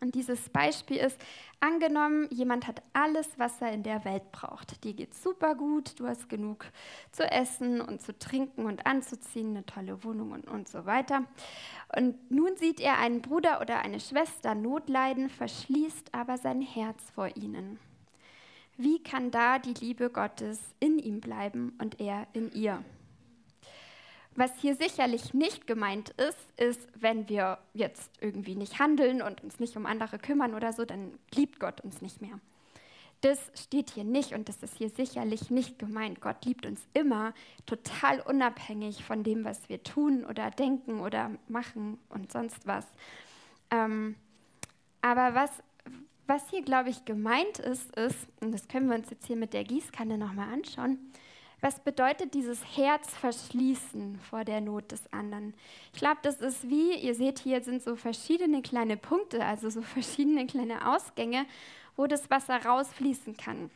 Und 0.00 0.16
dieses 0.16 0.48
Beispiel 0.48 0.96
ist, 0.96 1.16
angenommen, 1.60 2.26
jemand 2.30 2.66
hat 2.66 2.82
alles, 2.92 3.28
was 3.38 3.62
er 3.62 3.72
in 3.72 3.84
der 3.84 4.04
Welt 4.04 4.32
braucht. 4.32 4.82
Dir 4.82 4.94
geht 4.94 5.14
super 5.14 5.54
gut, 5.54 6.00
du 6.00 6.08
hast 6.08 6.28
genug 6.28 6.66
zu 7.12 7.22
essen 7.22 7.80
und 7.80 8.02
zu 8.02 8.18
trinken 8.18 8.66
und 8.66 8.84
anzuziehen, 8.84 9.50
eine 9.50 9.64
tolle 9.64 10.02
Wohnung 10.02 10.32
und, 10.32 10.48
und 10.48 10.68
so 10.68 10.86
weiter. 10.86 11.22
Und 11.96 12.32
nun 12.32 12.56
sieht 12.56 12.80
er 12.80 12.98
einen 12.98 13.22
Bruder 13.22 13.60
oder 13.60 13.78
eine 13.78 14.00
Schwester 14.00 14.56
Not 14.56 14.88
leiden, 14.88 15.30
verschließt 15.30 16.12
aber 16.12 16.36
sein 16.36 16.62
Herz 16.62 17.00
vor 17.14 17.36
ihnen. 17.36 17.78
Wie 18.76 19.00
kann 19.00 19.30
da 19.30 19.60
die 19.60 19.74
Liebe 19.74 20.10
Gottes 20.10 20.58
in 20.80 20.98
ihm 20.98 21.20
bleiben 21.20 21.76
und 21.80 22.00
er 22.00 22.26
in 22.32 22.50
ihr? 22.50 22.82
Was 24.34 24.50
hier 24.60 24.74
sicherlich 24.76 25.34
nicht 25.34 25.66
gemeint 25.66 26.10
ist, 26.10 26.38
ist, 26.56 26.88
wenn 26.94 27.28
wir 27.28 27.58
jetzt 27.74 28.10
irgendwie 28.20 28.54
nicht 28.54 28.78
handeln 28.78 29.20
und 29.20 29.42
uns 29.44 29.60
nicht 29.60 29.76
um 29.76 29.84
andere 29.84 30.18
kümmern 30.18 30.54
oder 30.54 30.72
so, 30.72 30.84
dann 30.84 31.18
liebt 31.34 31.60
Gott 31.60 31.82
uns 31.82 32.00
nicht 32.00 32.22
mehr. 32.22 32.40
Das 33.20 33.52
steht 33.54 33.90
hier 33.90 34.04
nicht 34.04 34.32
und 34.32 34.48
das 34.48 34.62
ist 34.62 34.76
hier 34.78 34.90
sicherlich 34.90 35.50
nicht 35.50 35.78
gemeint. 35.78 36.20
Gott 36.20 36.44
liebt 36.44 36.66
uns 36.66 36.80
immer, 36.92 37.34
total 37.66 38.20
unabhängig 38.20 39.04
von 39.04 39.22
dem, 39.22 39.44
was 39.44 39.68
wir 39.68 39.82
tun 39.82 40.24
oder 40.24 40.50
denken 40.50 41.00
oder 41.00 41.30
machen 41.46 41.98
und 42.08 42.32
sonst 42.32 42.66
was. 42.66 42.86
Ähm, 43.70 44.16
aber 45.02 45.34
was, 45.34 45.50
was 46.26 46.48
hier, 46.50 46.62
glaube 46.62 46.88
ich, 46.88 47.04
gemeint 47.04 47.58
ist, 47.58 47.94
ist, 47.96 48.26
und 48.40 48.52
das 48.52 48.66
können 48.66 48.88
wir 48.88 48.96
uns 48.96 49.10
jetzt 49.10 49.26
hier 49.26 49.36
mit 49.36 49.52
der 49.52 49.64
Gießkanne 49.64 50.18
nochmal 50.18 50.52
anschauen, 50.52 50.98
was 51.62 51.78
bedeutet 51.78 52.34
dieses 52.34 52.60
Herz 52.76 53.14
verschließen 53.14 54.18
vor 54.18 54.44
der 54.44 54.60
Not 54.60 54.90
des 54.90 55.10
anderen? 55.12 55.54
Ich 55.92 56.00
glaube, 56.00 56.18
das 56.22 56.40
ist 56.40 56.68
wie, 56.68 56.94
ihr 56.96 57.14
seht 57.14 57.38
hier 57.38 57.62
sind 57.62 57.82
so 57.82 57.94
verschiedene 57.94 58.62
kleine 58.62 58.96
Punkte, 58.96 59.44
also 59.44 59.70
so 59.70 59.80
verschiedene 59.80 60.46
kleine 60.46 60.92
Ausgänge, 60.92 61.46
wo 61.96 62.06
das 62.08 62.28
Wasser 62.30 62.64
rausfließen 62.64 63.36
kann. 63.36 63.70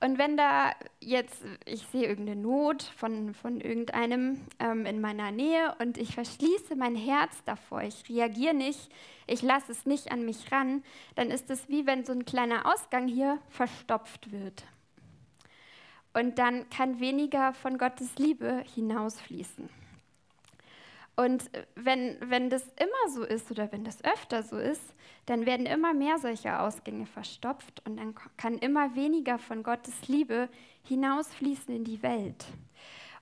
Und 0.00 0.18
wenn 0.18 0.36
da 0.36 0.72
jetzt, 1.00 1.42
ich 1.64 1.86
sehe 1.86 2.06
irgendeine 2.06 2.38
Not 2.38 2.82
von, 2.82 3.32
von 3.32 3.62
irgendeinem 3.62 4.42
ähm, 4.58 4.84
in 4.84 5.00
meiner 5.00 5.30
Nähe 5.30 5.74
und 5.78 5.96
ich 5.96 6.14
verschließe 6.14 6.76
mein 6.76 6.94
Herz 6.94 7.42
davor, 7.46 7.80
ich 7.80 8.06
reagiere 8.10 8.52
nicht, 8.52 8.90
ich 9.26 9.40
lasse 9.40 9.72
es 9.72 9.86
nicht 9.86 10.12
an 10.12 10.26
mich 10.26 10.52
ran, 10.52 10.84
dann 11.14 11.30
ist 11.30 11.48
es 11.48 11.70
wie 11.70 11.86
wenn 11.86 12.04
so 12.04 12.12
ein 12.12 12.26
kleiner 12.26 12.70
Ausgang 12.70 13.08
hier 13.08 13.38
verstopft 13.48 14.30
wird. 14.30 14.64
Und 16.16 16.38
dann 16.38 16.70
kann 16.70 16.98
weniger 16.98 17.52
von 17.52 17.76
Gottes 17.76 18.16
Liebe 18.16 18.64
hinausfließen. 18.74 19.68
Und 21.14 21.50
wenn, 21.74 22.16
wenn 22.22 22.48
das 22.48 22.62
immer 22.62 23.12
so 23.12 23.22
ist 23.22 23.50
oder 23.50 23.70
wenn 23.70 23.84
das 23.84 24.02
öfter 24.02 24.42
so 24.42 24.56
ist, 24.56 24.94
dann 25.26 25.44
werden 25.44 25.66
immer 25.66 25.92
mehr 25.92 26.18
solche 26.18 26.58
Ausgänge 26.58 27.04
verstopft 27.04 27.82
und 27.84 27.98
dann 27.98 28.14
kann 28.38 28.56
immer 28.56 28.94
weniger 28.94 29.38
von 29.38 29.62
Gottes 29.62 30.08
Liebe 30.08 30.48
hinausfließen 30.84 31.76
in 31.76 31.84
die 31.84 32.02
Welt. 32.02 32.46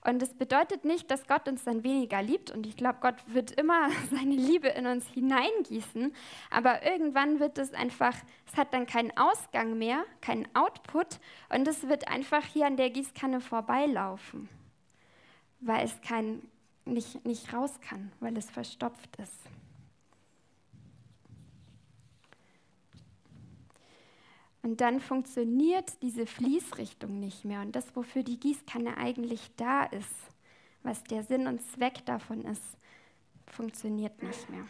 Und 0.05 0.21
es 0.21 0.35
bedeutet 0.35 0.85
nicht, 0.85 1.09
dass 1.09 1.25
Gott 1.25 1.47
uns 1.47 1.63
dann 1.63 1.83
weniger 1.83 2.21
liebt. 2.21 2.51
Und 2.51 2.67
ich 2.67 2.77
glaube, 2.77 2.99
Gott 3.01 3.15
wird 3.27 3.51
immer 3.51 3.89
seine 4.11 4.35
Liebe 4.35 4.67
in 4.67 4.85
uns 4.85 5.07
hineingießen. 5.07 6.13
Aber 6.51 6.85
irgendwann 6.85 7.39
wird 7.39 7.57
es 7.57 7.73
einfach, 7.73 8.15
es 8.45 8.55
hat 8.55 8.73
dann 8.73 8.85
keinen 8.85 9.15
Ausgang 9.17 9.77
mehr, 9.77 10.03
keinen 10.21 10.47
Output. 10.55 11.19
Und 11.49 11.67
es 11.67 11.87
wird 11.87 12.07
einfach 12.07 12.45
hier 12.45 12.67
an 12.67 12.77
der 12.77 12.91
Gießkanne 12.91 13.41
vorbeilaufen, 13.41 14.47
weil 15.59 15.85
es 15.85 15.99
kein, 16.01 16.43
nicht, 16.85 17.25
nicht 17.25 17.51
raus 17.51 17.79
kann, 17.81 18.11
weil 18.19 18.37
es 18.37 18.49
verstopft 18.51 19.15
ist. 19.17 19.39
Und 24.65 24.81
dann 24.81 24.99
funktioniert 24.99 26.01
diese 26.01 26.25
Fließrichtung 26.25 27.19
nicht 27.19 27.45
mehr. 27.45 27.61
Und 27.61 27.75
das, 27.75 27.95
wofür 27.95 28.23
die 28.23 28.39
Gießkanne 28.39 28.97
eigentlich 28.97 29.51
da 29.57 29.83
ist, 29.83 30.15
was 30.81 31.03
der 31.03 31.21
Sinn 31.21 31.45
und 31.45 31.61
Zweck 31.61 32.03
davon 32.07 32.43
ist, 32.45 32.63
funktioniert 33.45 34.23
nicht 34.23 34.49
mehr. 34.49 34.65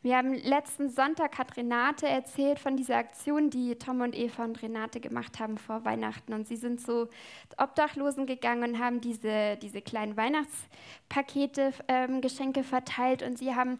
Wir 0.00 0.16
haben 0.16 0.32
letzten 0.32 0.88
Sonntag 0.88 1.36
hat 1.36 1.58
Renate 1.58 2.08
erzählt 2.08 2.58
von 2.58 2.74
dieser 2.74 2.96
Aktion, 2.96 3.50
die 3.50 3.76
Tom 3.76 4.00
und 4.00 4.16
Eva 4.16 4.44
und 4.44 4.62
Renate 4.62 4.98
gemacht 5.00 5.40
haben 5.40 5.58
vor 5.58 5.84
Weihnachten. 5.84 6.32
Und 6.32 6.48
sie 6.48 6.56
sind 6.56 6.80
zu 6.80 7.10
Obdachlosen 7.58 8.24
gegangen 8.24 8.72
und 8.72 8.78
haben 8.78 9.02
diese, 9.02 9.58
diese 9.60 9.82
kleinen 9.82 10.16
Weihnachtspakete, 10.16 11.74
ähm, 11.88 12.22
Geschenke 12.22 12.64
verteilt. 12.64 13.22
Und 13.22 13.36
sie 13.36 13.54
haben 13.54 13.78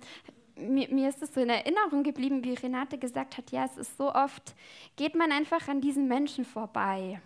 mir, 0.58 0.88
mir, 0.88 1.08
ist 1.08 1.22
es 1.22 1.34
so 1.34 1.40
in 1.40 1.48
Erinnerung 1.48 2.02
geblieben, 2.02 2.44
wie 2.44 2.54
Renate 2.54 2.98
gesagt 2.98 3.38
hat, 3.38 3.50
ja, 3.50 3.64
es 3.64 3.76
ist 3.76 3.96
so 3.96 4.12
oft, 4.12 4.54
geht 4.96 5.14
man 5.14 5.32
einfach 5.32 5.68
an 5.68 5.80
diesen 5.80 6.08
Menschen 6.08 6.44
vorbei. 6.44 7.20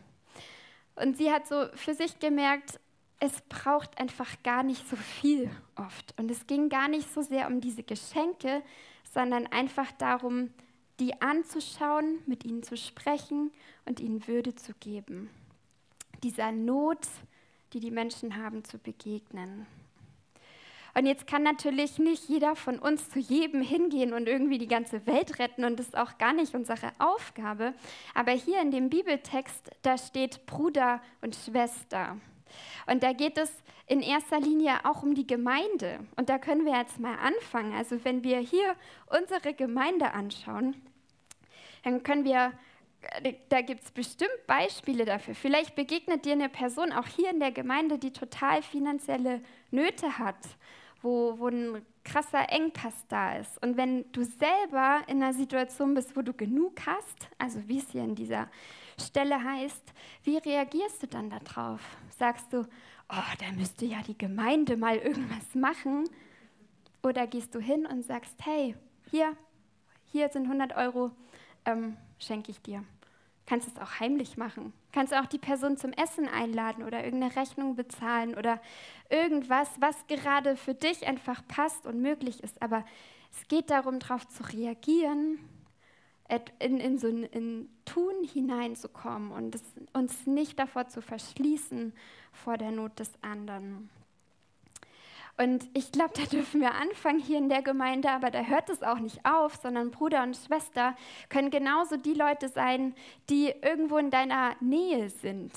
Und 0.94 1.16
sie 1.16 1.30
hat 1.32 1.46
so 1.46 1.66
für 1.74 1.94
sich 1.94 2.18
gemerkt, 2.18 2.78
es 3.18 3.40
braucht 3.48 4.00
einfach 4.00 4.42
gar 4.42 4.62
nicht 4.62 4.88
so 4.88 4.96
viel 4.96 5.48
oft. 5.76 6.14
Und 6.18 6.30
es 6.30 6.46
ging 6.46 6.68
gar 6.68 6.88
nicht 6.88 7.12
so 7.12 7.22
sehr 7.22 7.46
um 7.46 7.60
diese 7.60 7.82
Geschenke, 7.82 8.62
sondern 9.14 9.46
einfach 9.46 9.92
darum, 9.92 10.50
die 10.98 11.20
anzuschauen, 11.20 12.18
mit 12.26 12.44
ihnen 12.44 12.62
zu 12.62 12.76
sprechen 12.76 13.52
und 13.86 14.00
ihnen 14.00 14.26
Würde 14.26 14.54
zu 14.54 14.74
geben. 14.74 15.30
Dieser 16.22 16.52
Not, 16.52 17.06
die 17.72 17.80
die 17.80 17.90
Menschen 17.90 18.36
haben, 18.36 18.64
zu 18.64 18.78
begegnen. 18.78 19.66
Und 20.94 21.06
jetzt 21.06 21.26
kann 21.26 21.42
natürlich 21.42 21.98
nicht 21.98 22.28
jeder 22.28 22.54
von 22.54 22.78
uns 22.78 23.08
zu 23.08 23.18
jedem 23.18 23.62
hingehen 23.62 24.12
und 24.12 24.28
irgendwie 24.28 24.58
die 24.58 24.68
ganze 24.68 25.06
Welt 25.06 25.38
retten 25.38 25.64
und 25.64 25.78
das 25.78 25.86
ist 25.86 25.96
auch 25.96 26.18
gar 26.18 26.34
nicht 26.34 26.54
unsere 26.54 26.92
Aufgabe. 26.98 27.72
Aber 28.14 28.32
hier 28.32 28.60
in 28.60 28.70
dem 28.70 28.90
Bibeltext, 28.90 29.70
da 29.82 29.96
steht 29.96 30.44
Bruder 30.46 31.00
und 31.22 31.34
Schwester. 31.34 32.16
Und 32.86 33.02
da 33.02 33.14
geht 33.14 33.38
es 33.38 33.50
in 33.86 34.00
erster 34.00 34.38
Linie 34.38 34.84
auch 34.84 35.02
um 35.02 35.14
die 35.14 35.26
Gemeinde. 35.26 36.00
Und 36.16 36.28
da 36.28 36.38
können 36.38 36.66
wir 36.66 36.76
jetzt 36.76 37.00
mal 37.00 37.16
anfangen. 37.18 37.72
Also 37.72 38.04
wenn 38.04 38.22
wir 38.22 38.38
hier 38.38 38.76
unsere 39.06 39.54
Gemeinde 39.54 40.12
anschauen, 40.12 40.74
dann 41.84 42.02
können 42.02 42.24
wir 42.24 42.52
da 43.48 43.60
gibt 43.62 43.84
es 43.84 43.90
bestimmt 43.90 44.46
Beispiele 44.46 45.04
dafür. 45.04 45.34
Vielleicht 45.34 45.74
begegnet 45.74 46.24
dir 46.24 46.32
eine 46.32 46.48
Person 46.48 46.92
auch 46.92 47.06
hier 47.06 47.30
in 47.30 47.40
der 47.40 47.52
Gemeinde, 47.52 47.98
die 47.98 48.12
total 48.12 48.62
finanzielle 48.62 49.42
Nöte 49.70 50.18
hat, 50.18 50.36
wo, 51.02 51.38
wo 51.38 51.48
ein 51.48 51.84
krasser 52.04 52.50
Engpass 52.50 53.06
da 53.08 53.36
ist. 53.36 53.62
Und 53.62 53.76
wenn 53.76 54.10
du 54.12 54.24
selber 54.24 55.02
in 55.06 55.22
einer 55.22 55.34
Situation 55.34 55.94
bist, 55.94 56.16
wo 56.16 56.22
du 56.22 56.32
genug 56.32 56.86
hast, 56.86 57.28
also 57.38 57.60
wie 57.66 57.78
es 57.78 57.90
hier 57.90 58.04
in 58.04 58.14
dieser 58.14 58.48
Stelle 59.00 59.42
heißt, 59.42 59.92
wie 60.24 60.38
reagierst 60.38 61.02
du 61.02 61.06
dann 61.06 61.30
darauf? 61.30 61.80
Sagst 62.10 62.52
du, 62.52 62.60
oh, 63.08 63.34
da 63.38 63.52
müsste 63.56 63.84
ja 63.84 64.02
die 64.06 64.18
Gemeinde 64.18 64.76
mal 64.76 64.96
irgendwas 64.96 65.54
machen? 65.54 66.08
Oder 67.02 67.26
gehst 67.26 67.54
du 67.54 67.58
hin 67.58 67.86
und 67.86 68.04
sagst, 68.04 68.34
hey, 68.44 68.76
hier, 69.10 69.36
hier 70.04 70.28
sind 70.28 70.44
100 70.44 70.76
Euro, 70.76 71.10
ähm, 71.64 71.96
schenke 72.18 72.50
ich 72.50 72.60
dir. 72.60 72.84
Kannst 73.52 73.68
es 73.68 73.76
auch 73.76 74.00
heimlich 74.00 74.38
machen. 74.38 74.72
Kannst 74.92 75.12
auch 75.12 75.26
die 75.26 75.36
Person 75.36 75.76
zum 75.76 75.92
Essen 75.92 76.26
einladen 76.26 76.84
oder 76.84 77.04
irgendeine 77.04 77.36
Rechnung 77.36 77.76
bezahlen 77.76 78.34
oder 78.34 78.58
irgendwas, 79.10 79.68
was 79.78 80.06
gerade 80.06 80.56
für 80.56 80.72
dich 80.72 81.06
einfach 81.06 81.46
passt 81.48 81.86
und 81.86 82.00
möglich 82.00 82.42
ist. 82.42 82.62
Aber 82.62 82.82
es 83.30 83.46
geht 83.48 83.68
darum, 83.68 83.98
darauf 83.98 84.26
zu 84.26 84.42
reagieren, 84.44 85.38
in, 86.60 86.80
in 86.80 86.96
so 86.96 87.08
ein 87.08 87.24
in 87.24 87.68
Tun 87.84 88.24
hineinzukommen 88.24 89.32
und 89.32 89.54
es, 89.54 89.62
uns 89.92 90.26
nicht 90.26 90.58
davor 90.58 90.88
zu 90.88 91.02
verschließen 91.02 91.92
vor 92.32 92.56
der 92.56 92.70
Not 92.70 93.00
des 93.00 93.10
anderen. 93.20 93.90
Und 95.38 95.66
ich 95.72 95.92
glaube, 95.92 96.12
da 96.14 96.24
dürfen 96.24 96.60
wir 96.60 96.74
anfangen 96.74 97.18
hier 97.18 97.38
in 97.38 97.48
der 97.48 97.62
Gemeinde, 97.62 98.10
aber 98.10 98.30
da 98.30 98.42
hört 98.42 98.68
es 98.68 98.82
auch 98.82 98.98
nicht 98.98 99.24
auf, 99.24 99.56
sondern 99.56 99.90
Bruder 99.90 100.22
und 100.22 100.36
Schwester 100.36 100.94
können 101.30 101.50
genauso 101.50 101.96
die 101.96 102.14
Leute 102.14 102.48
sein, 102.48 102.94
die 103.30 103.52
irgendwo 103.62 103.98
in 103.98 104.10
deiner 104.10 104.54
Nähe 104.60 105.08
sind. 105.08 105.52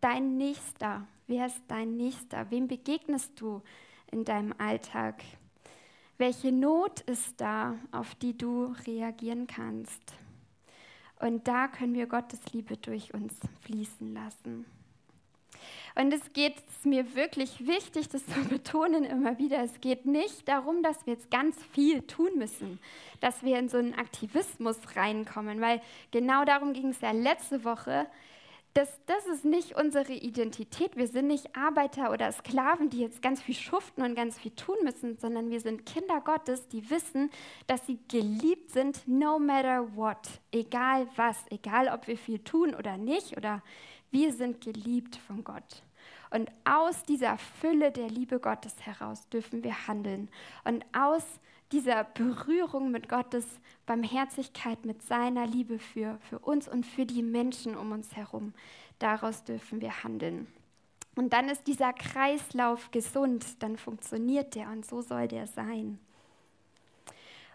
Dein 0.00 0.36
Nächster. 0.38 1.06
Wer 1.26 1.46
ist 1.46 1.62
dein 1.68 1.96
Nächster? 1.96 2.50
Wem 2.50 2.68
begegnest 2.68 3.40
du 3.40 3.62
in 4.10 4.24
deinem 4.24 4.54
Alltag? 4.58 5.22
Welche 6.18 6.52
Not 6.52 7.00
ist 7.02 7.40
da, 7.40 7.76
auf 7.90 8.14
die 8.14 8.36
du 8.36 8.74
reagieren 8.86 9.46
kannst? 9.46 10.14
Und 11.20 11.46
da 11.46 11.68
können 11.68 11.94
wir 11.94 12.06
Gottes 12.06 12.40
Liebe 12.52 12.76
durch 12.76 13.14
uns 13.14 13.34
fließen 13.60 14.12
lassen. 14.12 14.64
Und 15.94 16.12
es 16.12 16.32
geht 16.32 16.54
es 16.68 16.84
mir 16.84 17.14
wirklich 17.14 17.66
wichtig, 17.66 18.08
das 18.08 18.24
zu 18.26 18.44
betonen 18.48 19.04
immer 19.04 19.38
wieder. 19.38 19.62
Es 19.62 19.80
geht 19.80 20.06
nicht 20.06 20.48
darum, 20.48 20.82
dass 20.82 21.06
wir 21.06 21.14
jetzt 21.14 21.30
ganz 21.30 21.56
viel 21.72 22.02
tun 22.02 22.30
müssen, 22.36 22.78
dass 23.20 23.42
wir 23.42 23.58
in 23.58 23.68
so 23.68 23.78
einen 23.78 23.94
Aktivismus 23.94 24.78
reinkommen, 24.96 25.60
weil 25.60 25.82
genau 26.10 26.44
darum 26.44 26.72
ging 26.72 26.90
es 26.90 27.00
ja 27.00 27.12
letzte 27.12 27.64
Woche. 27.64 28.06
Das, 28.74 28.88
das 29.04 29.26
ist 29.26 29.44
nicht 29.44 29.76
unsere 29.76 30.14
Identität. 30.14 30.96
Wir 30.96 31.06
sind 31.06 31.26
nicht 31.26 31.54
Arbeiter 31.54 32.10
oder 32.10 32.32
Sklaven, 32.32 32.88
die 32.88 33.00
jetzt 33.00 33.20
ganz 33.20 33.42
viel 33.42 33.54
schuften 33.54 34.02
und 34.02 34.14
ganz 34.14 34.38
viel 34.38 34.52
tun 34.52 34.76
müssen, 34.82 35.18
sondern 35.18 35.50
wir 35.50 35.60
sind 35.60 35.84
Kinder 35.84 36.22
Gottes, 36.22 36.68
die 36.68 36.88
wissen, 36.88 37.30
dass 37.66 37.86
sie 37.86 37.98
geliebt 38.08 38.70
sind, 38.70 39.06
no 39.06 39.38
matter 39.38 39.94
what, 39.94 40.26
egal 40.52 41.06
was, 41.16 41.36
egal 41.50 41.88
ob 41.88 42.06
wir 42.06 42.16
viel 42.16 42.38
tun 42.38 42.74
oder 42.74 42.96
nicht 42.96 43.36
oder 43.36 43.62
wir 44.12 44.32
sind 44.32 44.60
geliebt 44.60 45.16
von 45.16 45.42
Gott. 45.42 45.82
Und 46.30 46.50
aus 46.64 47.02
dieser 47.02 47.36
Fülle 47.36 47.90
der 47.90 48.08
Liebe 48.08 48.38
Gottes 48.38 48.74
heraus 48.80 49.28
dürfen 49.28 49.64
wir 49.64 49.86
handeln. 49.88 50.30
Und 50.64 50.84
aus 50.96 51.24
dieser 51.72 52.04
Berührung 52.04 52.90
mit 52.90 53.08
Gottes 53.08 53.46
Barmherzigkeit, 53.86 54.84
mit 54.84 55.02
seiner 55.02 55.46
Liebe 55.46 55.78
für, 55.78 56.18
für 56.28 56.38
uns 56.38 56.68
und 56.68 56.86
für 56.86 57.06
die 57.06 57.22
Menschen 57.22 57.76
um 57.76 57.92
uns 57.92 58.14
herum, 58.14 58.54
daraus 58.98 59.44
dürfen 59.44 59.80
wir 59.80 60.04
handeln. 60.04 60.46
Und 61.14 61.32
dann 61.32 61.48
ist 61.48 61.66
dieser 61.66 61.92
Kreislauf 61.92 62.90
gesund, 62.90 63.62
dann 63.62 63.76
funktioniert 63.76 64.54
der 64.54 64.68
und 64.68 64.86
so 64.86 65.02
soll 65.02 65.28
der 65.28 65.46
sein. 65.46 65.98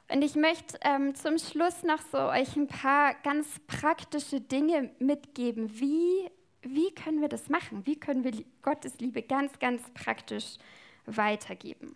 Und 0.09 0.21
ich 0.21 0.35
möchte 0.35 0.77
ähm, 0.81 1.15
zum 1.15 1.37
Schluss 1.37 1.83
noch 1.83 2.01
so 2.11 2.17
euch 2.17 2.55
ein 2.55 2.67
paar 2.67 3.13
ganz 3.23 3.47
praktische 3.67 4.39
Dinge 4.39 4.91
mitgeben, 4.99 5.79
wie 5.79 6.29
wie 6.69 6.93
können 6.93 7.21
wir 7.21 7.29
das 7.29 7.49
machen? 7.49 7.85
Wie 7.85 7.99
können 7.99 8.23
wir 8.23 8.33
Gottes 8.61 8.99
Liebe 8.99 9.21
ganz, 9.21 9.59
ganz 9.59 9.81
praktisch 9.93 10.57
weitergeben? 11.05 11.95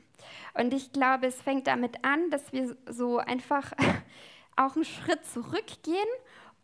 Und 0.53 0.73
ich 0.73 0.91
glaube, 0.91 1.27
es 1.27 1.41
fängt 1.41 1.67
damit 1.67 2.03
an, 2.03 2.29
dass 2.29 2.51
wir 2.53 2.75
so 2.89 3.17
einfach 3.17 3.71
auch 4.55 4.75
einen 4.75 4.85
Schritt 4.85 5.25
zurückgehen 5.25 6.07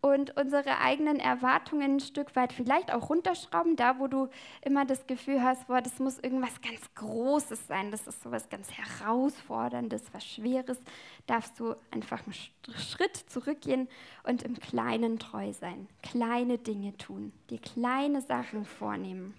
und 0.02 0.38
unsere 0.38 0.80
eigenen 0.80 1.20
Erwartungen 1.20 1.96
ein 1.96 2.00
Stück 2.00 2.36
weit 2.36 2.54
vielleicht 2.54 2.94
auch 2.94 3.10
runterschrauben, 3.10 3.76
da 3.76 4.00
wo 4.00 4.08
du 4.08 4.30
immer 4.62 4.86
das 4.86 5.08
Gefühl 5.08 5.42
hast, 5.42 5.68
boah, 5.68 5.82
das 5.82 6.00
muss 6.00 6.20
irgendwas 6.20 6.62
ganz 6.62 6.82
Großes 6.96 7.68
sein, 7.68 7.92
das 7.92 8.08
ist 8.08 8.22
sowas 8.22 8.50
ganz 8.50 8.70
Herausforderndes, 8.72 10.04
was 10.12 10.26
Schweres, 10.26 10.78
darfst 11.26 11.60
du 11.60 11.76
einfach 11.92 12.22
einen 12.26 12.34
Schritt 12.78 13.16
zurückgehen 13.16 13.88
und 14.24 14.44
im 14.44 14.60
Kleinen 14.60 15.20
treu 15.20 15.52
sein, 15.54 15.88
kleine 16.04 16.58
Dinge 16.58 16.96
tun, 16.98 17.32
dir 17.50 17.60
kleine 17.60 18.22
Sachen 18.22 18.66
vornehmen. 18.66 19.34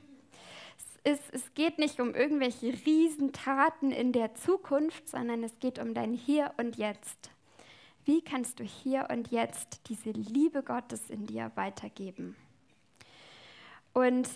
Es, 1.04 1.20
es 1.30 1.54
geht 1.54 1.78
nicht 1.78 2.00
um 2.00 2.14
irgendwelche 2.14 2.74
Riesentaten 2.84 3.92
in 3.92 4.12
der 4.12 4.34
Zukunft, 4.34 5.08
sondern 5.08 5.42
es 5.44 5.58
geht 5.60 5.78
um 5.78 5.94
dein 5.94 6.12
Hier 6.12 6.52
und 6.58 6.76
Jetzt. 6.76 7.30
Wie 8.08 8.22
kannst 8.22 8.58
du 8.58 8.64
hier 8.64 9.06
und 9.10 9.30
jetzt 9.32 9.82
diese 9.90 10.12
Liebe 10.12 10.62
Gottes 10.62 11.10
in 11.10 11.26
dir 11.26 11.52
weitergeben? 11.56 12.36
Und 13.92 14.30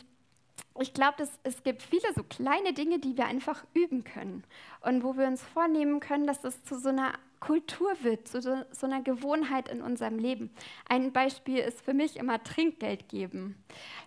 ich 0.78 0.92
glaube, 0.92 1.26
es 1.42 1.62
gibt 1.62 1.80
viele 1.80 2.12
so 2.14 2.22
kleine 2.22 2.74
Dinge, 2.74 2.98
die 2.98 3.16
wir 3.16 3.24
einfach 3.24 3.64
üben 3.72 4.04
können 4.04 4.44
und 4.82 5.02
wo 5.02 5.16
wir 5.16 5.26
uns 5.26 5.42
vornehmen 5.42 6.00
können, 6.00 6.26
dass 6.26 6.44
es 6.44 6.62
zu 6.64 6.78
so 6.78 6.90
einer 6.90 7.14
Kultur 7.40 7.90
wird, 8.02 8.28
zu 8.28 8.42
so, 8.42 8.62
so 8.72 8.84
einer 8.84 9.00
Gewohnheit 9.00 9.70
in 9.70 9.80
unserem 9.80 10.18
Leben. 10.18 10.50
Ein 10.86 11.10
Beispiel 11.10 11.60
ist 11.60 11.80
für 11.80 11.94
mich 11.94 12.18
immer 12.18 12.44
Trinkgeld 12.44 13.08
geben. 13.08 13.56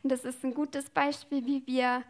Und 0.04 0.12
das 0.12 0.26
ist 0.26 0.44
ein 0.44 0.54
gutes 0.54 0.92
Beispiel, 0.92 1.44
wie 1.48 1.66
wir 1.66 2.04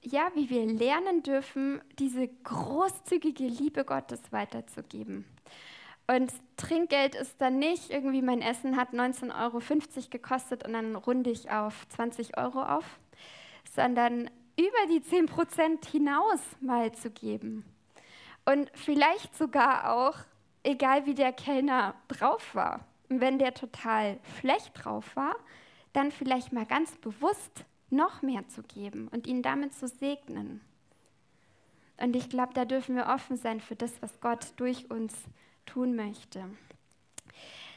ja, 0.00 0.32
wie 0.34 0.48
wir 0.48 0.64
lernen 0.64 1.22
dürfen, 1.22 1.82
diese 1.98 2.26
großzügige 2.26 3.44
Liebe 3.44 3.84
Gottes 3.84 4.20
weiterzugeben. 4.30 5.26
Und 6.14 6.30
Trinkgeld 6.58 7.14
ist 7.14 7.40
dann 7.40 7.58
nicht 7.58 7.88
irgendwie, 7.88 8.20
mein 8.20 8.42
Essen 8.42 8.76
hat 8.76 8.90
19,50 8.90 9.40
Euro 9.40 9.60
gekostet 10.10 10.62
und 10.66 10.74
dann 10.74 10.94
runde 10.94 11.30
ich 11.30 11.50
auf 11.50 11.88
20 11.88 12.36
Euro 12.36 12.62
auf, 12.62 12.84
sondern 13.74 14.28
über 14.58 14.86
die 14.90 15.00
10 15.00 15.24
Prozent 15.24 15.86
hinaus 15.86 16.40
mal 16.60 16.92
zu 16.92 17.10
geben. 17.10 17.64
Und 18.44 18.70
vielleicht 18.74 19.34
sogar 19.34 19.94
auch, 19.94 20.16
egal 20.62 21.06
wie 21.06 21.14
der 21.14 21.32
Kellner 21.32 21.94
drauf 22.08 22.54
war. 22.54 22.84
Und 23.08 23.20
wenn 23.22 23.38
der 23.38 23.54
total 23.54 24.18
schlecht 24.38 24.72
drauf 24.74 25.16
war, 25.16 25.34
dann 25.94 26.10
vielleicht 26.10 26.52
mal 26.52 26.66
ganz 26.66 26.94
bewusst 26.96 27.64
noch 27.88 28.20
mehr 28.20 28.46
zu 28.48 28.62
geben 28.62 29.08
und 29.08 29.26
ihn 29.26 29.42
damit 29.42 29.74
zu 29.74 29.88
segnen. 29.88 30.60
Und 31.96 32.16
ich 32.16 32.28
glaube, 32.28 32.52
da 32.52 32.66
dürfen 32.66 32.96
wir 32.96 33.06
offen 33.06 33.38
sein 33.38 33.60
für 33.60 33.76
das, 33.76 34.02
was 34.02 34.20
Gott 34.20 34.52
durch 34.56 34.90
uns 34.90 35.14
tun 35.66 35.94
möchte. 35.96 36.44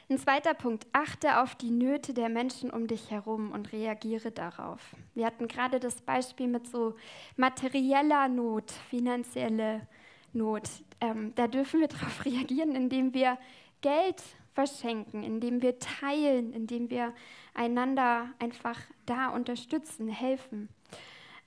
Ein 0.07 0.19
zweiter 0.19 0.53
Punkt, 0.53 0.85
achte 0.93 1.41
auf 1.41 1.55
die 1.55 1.71
Nöte 1.71 2.13
der 2.13 2.29
Menschen 2.29 2.69
um 2.69 2.85
dich 2.85 3.09
herum 3.09 3.51
und 3.51 3.73
reagiere 3.73 4.29
darauf. 4.29 4.95
Wir 5.15 5.25
hatten 5.25 5.47
gerade 5.47 5.79
das 5.79 5.99
Beispiel 6.01 6.47
mit 6.47 6.67
so 6.67 6.95
materieller 7.37 8.27
Not, 8.27 8.69
finanzielle 8.89 9.87
Not. 10.31 10.69
Ähm, 11.01 11.33
da 11.33 11.47
dürfen 11.47 11.79
wir 11.79 11.87
darauf 11.89 12.23
reagieren, 12.23 12.75
indem 12.75 13.15
wir 13.15 13.39
Geld 13.81 14.21
verschenken, 14.53 15.23
indem 15.23 15.63
wir 15.63 15.79
teilen, 15.79 16.53
indem 16.53 16.91
wir 16.91 17.11
einander 17.55 18.29
einfach 18.37 18.79
da 19.07 19.29
unterstützen, 19.29 20.07
helfen. 20.07 20.69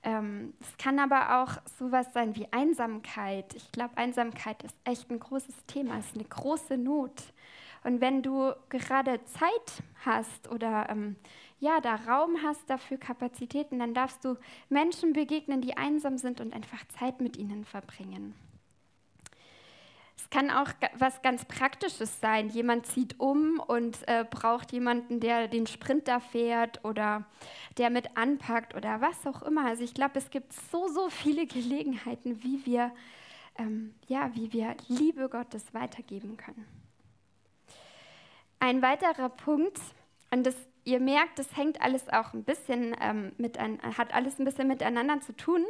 Ähm, 0.03 0.53
es 0.61 0.77
kann 0.77 0.99
aber 0.99 1.41
auch 1.43 1.61
sowas 1.77 2.07
sein 2.13 2.35
wie 2.35 2.47
Einsamkeit. 2.51 3.53
Ich 3.55 3.71
glaube, 3.71 3.97
Einsamkeit 3.97 4.63
ist 4.63 4.75
echt 4.85 5.09
ein 5.11 5.19
großes 5.19 5.65
Thema, 5.67 5.99
ist 5.99 6.15
eine 6.15 6.23
große 6.23 6.77
Not. 6.77 7.33
Und 7.83 8.01
wenn 8.01 8.21
du 8.21 8.53
gerade 8.69 9.23
Zeit 9.25 9.83
hast 10.05 10.49
oder 10.49 10.87
ähm, 10.89 11.15
ja, 11.59 11.79
da 11.81 11.95
Raum 11.95 12.37
hast 12.43 12.69
dafür 12.69 12.97
Kapazitäten, 12.97 13.79
dann 13.79 13.93
darfst 13.93 14.23
du 14.23 14.37
Menschen 14.69 15.13
begegnen, 15.13 15.61
die 15.61 15.77
einsam 15.77 16.17
sind 16.17 16.39
und 16.41 16.53
einfach 16.53 16.85
Zeit 16.99 17.19
mit 17.21 17.37
ihnen 17.37 17.65
verbringen. 17.65 18.33
Es 20.21 20.29
kann 20.29 20.51
auch 20.51 20.67
was 20.97 21.21
ganz 21.21 21.45
Praktisches 21.45 22.19
sein. 22.19 22.49
Jemand 22.49 22.85
zieht 22.85 23.19
um 23.21 23.59
und 23.65 23.97
äh, 24.07 24.25
braucht 24.29 24.73
jemanden, 24.73 25.21
der 25.21 25.47
den 25.47 25.65
Sprinter 25.65 26.19
fährt 26.19 26.83
oder 26.83 27.23
der 27.77 27.89
mit 27.89 28.17
anpackt 28.17 28.75
oder 28.75 28.99
was 28.99 29.25
auch 29.25 29.41
immer. 29.43 29.65
Also 29.65 29.83
ich 29.83 29.93
glaube, 29.93 30.19
es 30.19 30.29
gibt 30.29 30.51
so, 30.71 30.89
so 30.89 31.09
viele 31.09 31.47
Gelegenheiten, 31.47 32.43
wie 32.43 32.65
wir, 32.65 32.91
ähm, 33.57 33.95
ja, 34.07 34.29
wie 34.35 34.51
wir 34.51 34.75
Liebe 34.89 35.29
Gottes 35.29 35.73
weitergeben 35.73 36.35
können. 36.35 36.65
Ein 38.59 38.81
weiterer 38.81 39.29
Punkt, 39.29 39.79
und 40.31 40.45
das 40.45 40.55
ihr 40.83 40.99
merkt, 40.99 41.39
das 41.39 41.55
hängt 41.55 41.81
alles 41.81 42.09
auch 42.09 42.33
ein 42.33 42.43
bisschen 42.43 42.93
ähm, 42.99 43.31
mit 43.37 43.57
ein, 43.57 43.79
hat 43.97 44.13
alles 44.13 44.37
ein 44.37 44.43
bisschen 44.43 44.67
miteinander 44.67 45.21
zu 45.21 45.33
tun. 45.33 45.65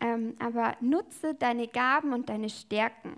Ähm, 0.00 0.36
aber 0.38 0.76
nutze 0.80 1.34
deine 1.34 1.66
Gaben 1.66 2.12
und 2.12 2.28
deine 2.28 2.48
Stärken. 2.48 3.16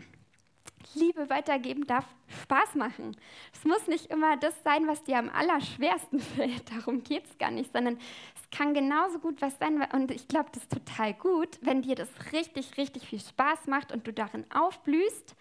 Liebe 0.95 1.31
weitergeben 1.31 1.87
darf 1.87 2.05
Spaß 2.43 2.75
machen. 2.75 3.17
Es 3.53 3.65
muss 3.65 3.87
nicht 3.87 4.07
immer 4.07 4.37
das 4.37 4.55
sein, 4.63 4.87
was 4.87 5.05
dir 5.05 5.19
am 5.19 5.29
allerschwersten 5.31 6.21
fällt. 6.37 6.71
Darum 6.71 7.03
geht 7.03 7.25
es 7.27 7.39
gar 7.39 7.51
nicht, 7.51 7.73
sondern 7.73 7.99
es 8.35 8.51
kann 8.57 8.75
genauso 8.75 9.19
gut 9.19 9.41
was 9.43 9.59
sein. 9.59 9.83
Und 9.93 10.11
ich 10.11 10.29
glaube, 10.29 10.51
das 10.53 10.63
ist 10.65 10.73
total 10.73 11.15
gut, 11.15 11.59
wenn 11.61 11.83
dir 11.83 11.95
das 11.95 12.09
richtig, 12.33 12.77
richtig 12.77 13.07
viel 13.07 13.21
Spaß 13.21 13.67
macht 13.67 13.93
und 13.93 14.07
du 14.07 14.13
darin 14.13 14.45
aufblühst 14.53 15.37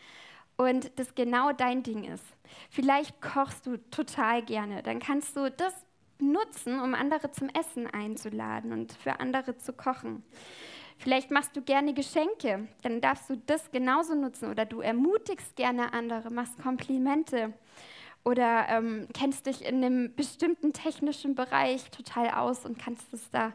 und 0.57 0.91
das 0.97 1.15
genau 1.15 1.51
dein 1.53 1.83
Ding 1.83 2.03
ist. 2.03 2.25
Vielleicht 2.69 3.21
kochst 3.21 3.65
du 3.65 3.77
total 3.89 4.43
gerne. 4.43 4.83
Dann 4.83 4.99
kannst 4.99 5.35
du 5.35 5.49
das 5.49 5.73
nutzen, 6.19 6.79
um 6.79 6.93
andere 6.93 7.31
zum 7.31 7.49
Essen 7.49 7.87
einzuladen 7.87 8.71
und 8.71 8.93
für 8.93 9.19
andere 9.19 9.57
zu 9.57 9.73
kochen. 9.73 10.23
Vielleicht 11.01 11.31
machst 11.31 11.55
du 11.55 11.63
gerne 11.63 11.95
Geschenke, 11.95 12.67
dann 12.83 13.01
darfst 13.01 13.27
du 13.27 13.35
das 13.47 13.71
genauso 13.71 14.13
nutzen. 14.13 14.51
Oder 14.51 14.65
du 14.65 14.81
ermutigst 14.81 15.55
gerne 15.55 15.93
andere, 15.93 16.29
machst 16.29 16.61
Komplimente. 16.61 17.53
Oder 18.23 18.67
ähm, 18.69 19.07
kennst 19.11 19.47
dich 19.47 19.65
in 19.65 19.83
einem 19.83 20.13
bestimmten 20.15 20.73
technischen 20.73 21.33
Bereich 21.33 21.89
total 21.89 22.29
aus 22.29 22.67
und 22.67 22.77
kannst 22.77 23.11
es 23.15 23.31
da 23.31 23.51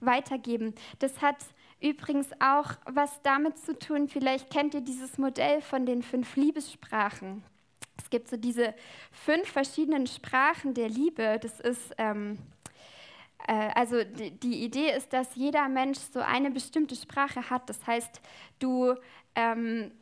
weitergeben. 0.00 0.74
Das 0.98 1.22
hat 1.22 1.36
übrigens 1.80 2.28
auch 2.38 2.72
was 2.84 3.22
damit 3.22 3.56
zu 3.56 3.78
tun, 3.78 4.06
vielleicht 4.06 4.50
kennt 4.50 4.74
ihr 4.74 4.82
dieses 4.82 5.16
Modell 5.16 5.62
von 5.62 5.86
den 5.86 6.02
fünf 6.02 6.36
Liebessprachen. 6.36 7.42
Es 7.96 8.10
gibt 8.10 8.28
so 8.28 8.36
diese 8.36 8.74
fünf 9.10 9.48
verschiedenen 9.48 10.06
Sprachen 10.06 10.74
der 10.74 10.90
Liebe. 10.90 11.38
Das 11.40 11.60
ist 11.60 11.94
ähm, 11.96 12.32
äh, 12.32 12.59
also 13.46 14.04
die, 14.04 14.30
die, 14.32 14.64
Idee 14.64 14.92
ist, 14.96 15.12
dass 15.12 15.34
jeder 15.34 15.68
Mensch 15.68 15.98
so 15.98 16.20
eine 16.20 16.50
bestimmte 16.50 16.94
Sprache 16.94 17.50
hat. 17.50 17.68
Das 17.68 17.86
heißt, 17.86 18.20
du, 18.58 18.94
ähm, 19.34 19.92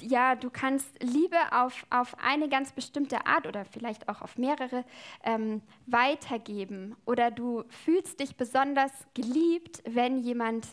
ja, 0.00 0.34
du 0.34 0.50
kannst 0.50 1.02
Liebe 1.02 1.36
auf, 1.52 1.86
auf 1.90 2.16
eine 2.22 2.48
ganz 2.48 2.72
bestimmte 2.72 3.26
Art 3.26 3.46
oder 3.46 3.64
vielleicht 3.64 4.08
auch 4.08 4.20
auf 4.20 4.36
mehrere 4.36 4.84
ähm, 5.24 5.62
weitergeben. 5.86 6.96
Oder 7.06 7.30
du 7.30 7.64
fühlst 7.68 8.20
dich 8.20 8.36
besonders 8.36 8.92
geliebt, 9.14 9.82
wenn 9.86 10.18
jemand 10.18 10.66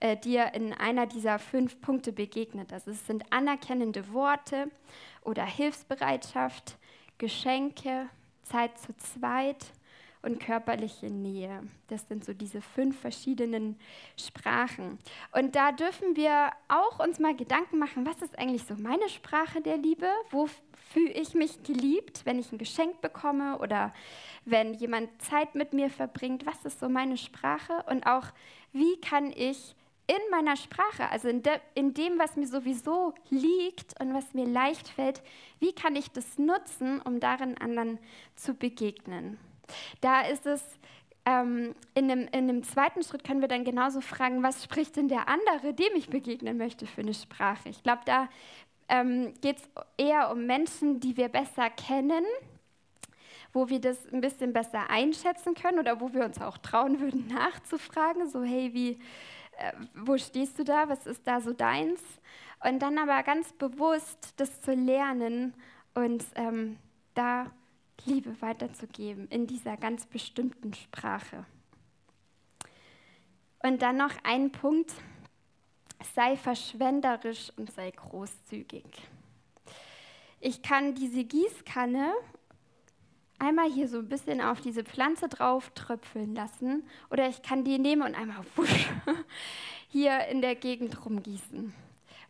äh, 0.00 0.16
dir 0.16 0.54
in 0.54 0.72
einer 0.72 1.06
dieser 1.06 1.38
fünf 1.38 1.80
Punkte 1.80 2.12
begegnet. 2.12 2.72
Also 2.72 2.90
es 2.90 3.06
sind 3.06 3.24
anerkennende 3.30 4.12
Worte 4.12 4.70
oder 5.22 5.44
Hilfsbereitschaft, 5.44 6.78
Geschenke, 7.18 8.08
Zeit 8.44 8.78
zu 8.78 8.96
zweit 8.96 9.72
und 10.22 10.38
körperliche 10.38 11.06
Nähe. 11.06 11.62
Das 11.88 12.06
sind 12.08 12.24
so 12.24 12.34
diese 12.34 12.60
fünf 12.60 12.98
verschiedenen 13.00 13.78
Sprachen. 14.18 14.98
Und 15.32 15.56
da 15.56 15.72
dürfen 15.72 16.16
wir 16.16 16.50
auch 16.68 16.98
uns 17.04 17.18
mal 17.18 17.34
Gedanken 17.34 17.78
machen, 17.78 18.06
was 18.06 18.20
ist 18.20 18.38
eigentlich 18.38 18.64
so 18.64 18.74
meine 18.74 19.08
Sprache 19.08 19.60
der 19.60 19.78
Liebe? 19.78 20.08
Wo 20.30 20.48
fühle 20.92 21.12
ich 21.12 21.34
mich 21.34 21.62
geliebt, 21.62 22.22
wenn 22.24 22.38
ich 22.38 22.52
ein 22.52 22.58
Geschenk 22.58 23.00
bekomme 23.00 23.58
oder 23.58 23.94
wenn 24.44 24.74
jemand 24.74 25.10
Zeit 25.22 25.54
mit 25.54 25.72
mir 25.72 25.88
verbringt? 25.88 26.46
Was 26.46 26.64
ist 26.64 26.80
so 26.80 26.88
meine 26.88 27.16
Sprache? 27.16 27.84
Und 27.88 28.06
auch, 28.06 28.26
wie 28.72 29.00
kann 29.00 29.32
ich 29.32 29.74
in 30.06 30.30
meiner 30.30 30.56
Sprache, 30.56 31.08
also 31.08 31.28
in, 31.28 31.42
de, 31.42 31.52
in, 31.74 31.94
dem, 31.94 32.18
was 32.18 32.34
mir 32.34 32.48
sowieso 32.48 33.14
liegt 33.28 34.00
und 34.00 34.12
was 34.12 34.34
mir 34.34 34.44
leicht 34.44 34.88
fällt, 34.88 35.22
wie 35.60 35.72
kann 35.72 35.94
ich 35.94 36.10
das 36.10 36.36
nutzen, 36.36 37.00
um 37.00 37.20
darin 37.20 37.56
anderen 37.58 37.98
zu 38.34 38.54
begegnen? 38.54 39.38
Da 40.00 40.22
ist 40.22 40.46
es, 40.46 40.62
ähm, 41.26 41.74
in, 41.94 42.10
einem, 42.10 42.28
in 42.28 42.48
einem 42.48 42.62
zweiten 42.62 43.02
Schritt 43.02 43.24
können 43.24 43.40
wir 43.40 43.48
dann 43.48 43.64
genauso 43.64 44.00
fragen, 44.00 44.42
was 44.42 44.64
spricht 44.64 44.96
denn 44.96 45.08
der 45.08 45.28
andere, 45.28 45.74
dem 45.74 45.94
ich 45.94 46.08
begegnen 46.08 46.56
möchte, 46.56 46.86
für 46.86 47.02
eine 47.02 47.14
Sprache? 47.14 47.68
Ich 47.68 47.82
glaube, 47.82 48.02
da 48.06 48.28
ähm, 48.88 49.34
geht 49.40 49.58
es 49.58 49.68
eher 49.96 50.30
um 50.30 50.46
Menschen, 50.46 51.00
die 51.00 51.16
wir 51.16 51.28
besser 51.28 51.70
kennen, 51.70 52.24
wo 53.52 53.68
wir 53.68 53.80
das 53.80 53.98
ein 54.12 54.20
bisschen 54.20 54.52
besser 54.52 54.90
einschätzen 54.90 55.54
können 55.54 55.78
oder 55.78 56.00
wo 56.00 56.12
wir 56.12 56.24
uns 56.24 56.40
auch 56.40 56.58
trauen 56.58 57.00
würden, 57.00 57.26
nachzufragen, 57.32 58.28
so 58.28 58.42
hey, 58.42 58.72
wie, 58.72 58.98
äh, 59.58 59.72
wo 59.94 60.16
stehst 60.16 60.58
du 60.58 60.64
da, 60.64 60.88
was 60.88 61.06
ist 61.06 61.26
da 61.26 61.40
so 61.40 61.52
deins? 61.52 62.00
Und 62.62 62.80
dann 62.80 62.98
aber 62.98 63.22
ganz 63.22 63.52
bewusst 63.54 64.34
das 64.36 64.60
zu 64.60 64.72
lernen 64.72 65.54
und 65.94 66.24
ähm, 66.34 66.78
da 67.14 67.46
Liebe 68.06 68.40
weiterzugeben 68.40 69.28
in 69.28 69.46
dieser 69.46 69.76
ganz 69.76 70.06
bestimmten 70.06 70.74
Sprache. 70.74 71.44
Und 73.62 73.82
dann 73.82 73.96
noch 73.96 74.12
ein 74.24 74.52
Punkt, 74.52 74.92
sei 76.14 76.36
verschwenderisch 76.36 77.52
und 77.56 77.70
sei 77.70 77.90
großzügig. 77.90 78.84
Ich 80.40 80.62
kann 80.62 80.94
diese 80.94 81.24
Gießkanne 81.24 82.12
einmal 83.38 83.70
hier 83.70 83.88
so 83.88 83.98
ein 83.98 84.08
bisschen 84.08 84.40
auf 84.40 84.60
diese 84.60 84.84
Pflanze 84.84 85.28
drauf 85.28 85.70
tröpfeln 85.74 86.34
lassen 86.34 86.84
oder 87.10 87.28
ich 87.28 87.42
kann 87.42 87.64
die 87.64 87.78
nehmen 87.78 88.02
und 88.02 88.14
einmal 88.14 88.44
wusch, 88.56 88.88
hier 89.88 90.26
in 90.28 90.40
der 90.40 90.54
Gegend 90.54 91.04
rumgießen. 91.04 91.72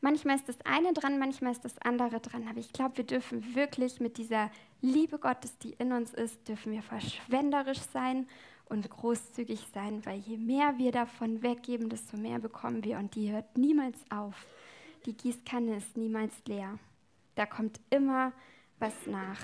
Manchmal 0.02 0.36
ist 0.36 0.48
das 0.48 0.56
eine 0.64 0.94
dran, 0.94 1.18
manchmal 1.18 1.52
ist 1.52 1.64
das 1.64 1.78
andere 1.78 2.20
dran. 2.20 2.46
Aber 2.48 2.58
ich 2.58 2.72
glaube, 2.72 2.96
wir 2.98 3.04
dürfen 3.04 3.54
wirklich 3.54 4.00
mit 4.00 4.16
dieser 4.16 4.50
Liebe 4.80 5.18
Gottes, 5.18 5.58
die 5.58 5.72
in 5.74 5.92
uns 5.92 6.14
ist, 6.14 6.48
dürfen 6.48 6.72
wir 6.72 6.82
verschwenderisch 6.82 7.80
sein 7.92 8.26
und 8.70 8.88
großzügig 8.88 9.66
sein, 9.74 10.04
weil 10.06 10.18
je 10.20 10.38
mehr 10.38 10.78
wir 10.78 10.92
davon 10.92 11.42
weggeben, 11.42 11.90
desto 11.90 12.16
mehr 12.16 12.38
bekommen 12.38 12.82
wir. 12.82 12.98
Und 12.98 13.14
die 13.14 13.30
hört 13.30 13.58
niemals 13.58 13.98
auf. 14.10 14.46
Die 15.04 15.16
Gießkanne 15.16 15.76
ist 15.76 15.96
niemals 15.96 16.32
leer. 16.46 16.78
Da 17.34 17.44
kommt 17.46 17.80
immer 17.90 18.32
was 18.78 19.06
nach. 19.06 19.40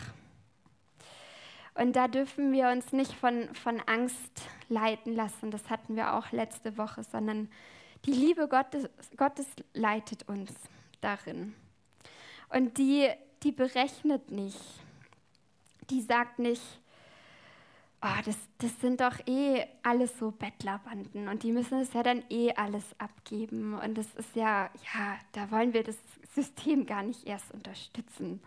Und 1.74 1.96
da 1.96 2.08
dürfen 2.08 2.52
wir 2.52 2.70
uns 2.70 2.92
nicht 2.92 3.12
von, 3.12 3.54
von 3.54 3.80
Angst 3.86 4.48
leiten 4.68 5.14
lassen. 5.14 5.50
Das 5.50 5.68
hatten 5.68 5.96
wir 5.96 6.14
auch 6.14 6.32
letzte 6.32 6.78
Woche, 6.78 7.02
sondern 7.02 7.50
die 8.06 8.12
Liebe 8.12 8.48
Gottes, 8.48 8.88
Gottes 9.16 9.46
leitet 9.74 10.28
uns 10.28 10.52
darin. 11.00 11.54
Und 12.48 12.78
die, 12.78 13.08
die 13.42 13.52
berechnet 13.52 14.30
nicht. 14.30 14.60
Die 15.90 16.00
sagt 16.00 16.38
nicht, 16.38 16.62
oh, 18.02 18.22
das, 18.24 18.36
das 18.58 18.80
sind 18.80 19.00
doch 19.00 19.18
eh 19.26 19.66
alles 19.82 20.18
so 20.18 20.30
Bettlerbanden 20.30 21.28
und 21.28 21.42
die 21.42 21.52
müssen 21.52 21.80
es 21.80 21.92
ja 21.92 22.02
dann 22.02 22.24
eh 22.30 22.52
alles 22.52 22.84
abgeben. 22.98 23.74
Und 23.74 23.96
das 23.98 24.06
ist 24.14 24.34
ja, 24.34 24.70
ja, 24.94 25.18
da 25.32 25.50
wollen 25.50 25.72
wir 25.72 25.82
das 25.82 25.98
System 26.34 26.86
gar 26.86 27.02
nicht 27.02 27.26
erst 27.26 27.52
unterstützen. 27.52 28.40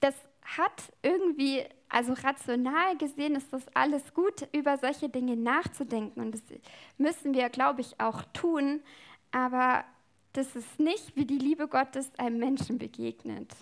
Das 0.00 0.14
hat 0.56 0.92
irgendwie, 1.02 1.64
also 1.88 2.14
rational 2.14 2.96
gesehen, 2.96 3.34
ist 3.34 3.52
das 3.52 3.64
alles 3.74 4.14
gut, 4.14 4.48
über 4.52 4.78
solche 4.78 5.08
Dinge 5.08 5.36
nachzudenken. 5.36 6.20
Und 6.20 6.32
das 6.32 6.42
müssen 6.96 7.34
wir, 7.34 7.48
glaube 7.50 7.80
ich, 7.82 8.00
auch 8.00 8.22
tun. 8.32 8.80
Aber 9.30 9.84
das 10.32 10.56
ist 10.56 10.78
nicht, 10.80 11.16
wie 11.16 11.26
die 11.26 11.38
Liebe 11.38 11.68
Gottes 11.68 12.10
einem 12.18 12.38
Menschen 12.38 12.78
begegnet, 12.78 13.54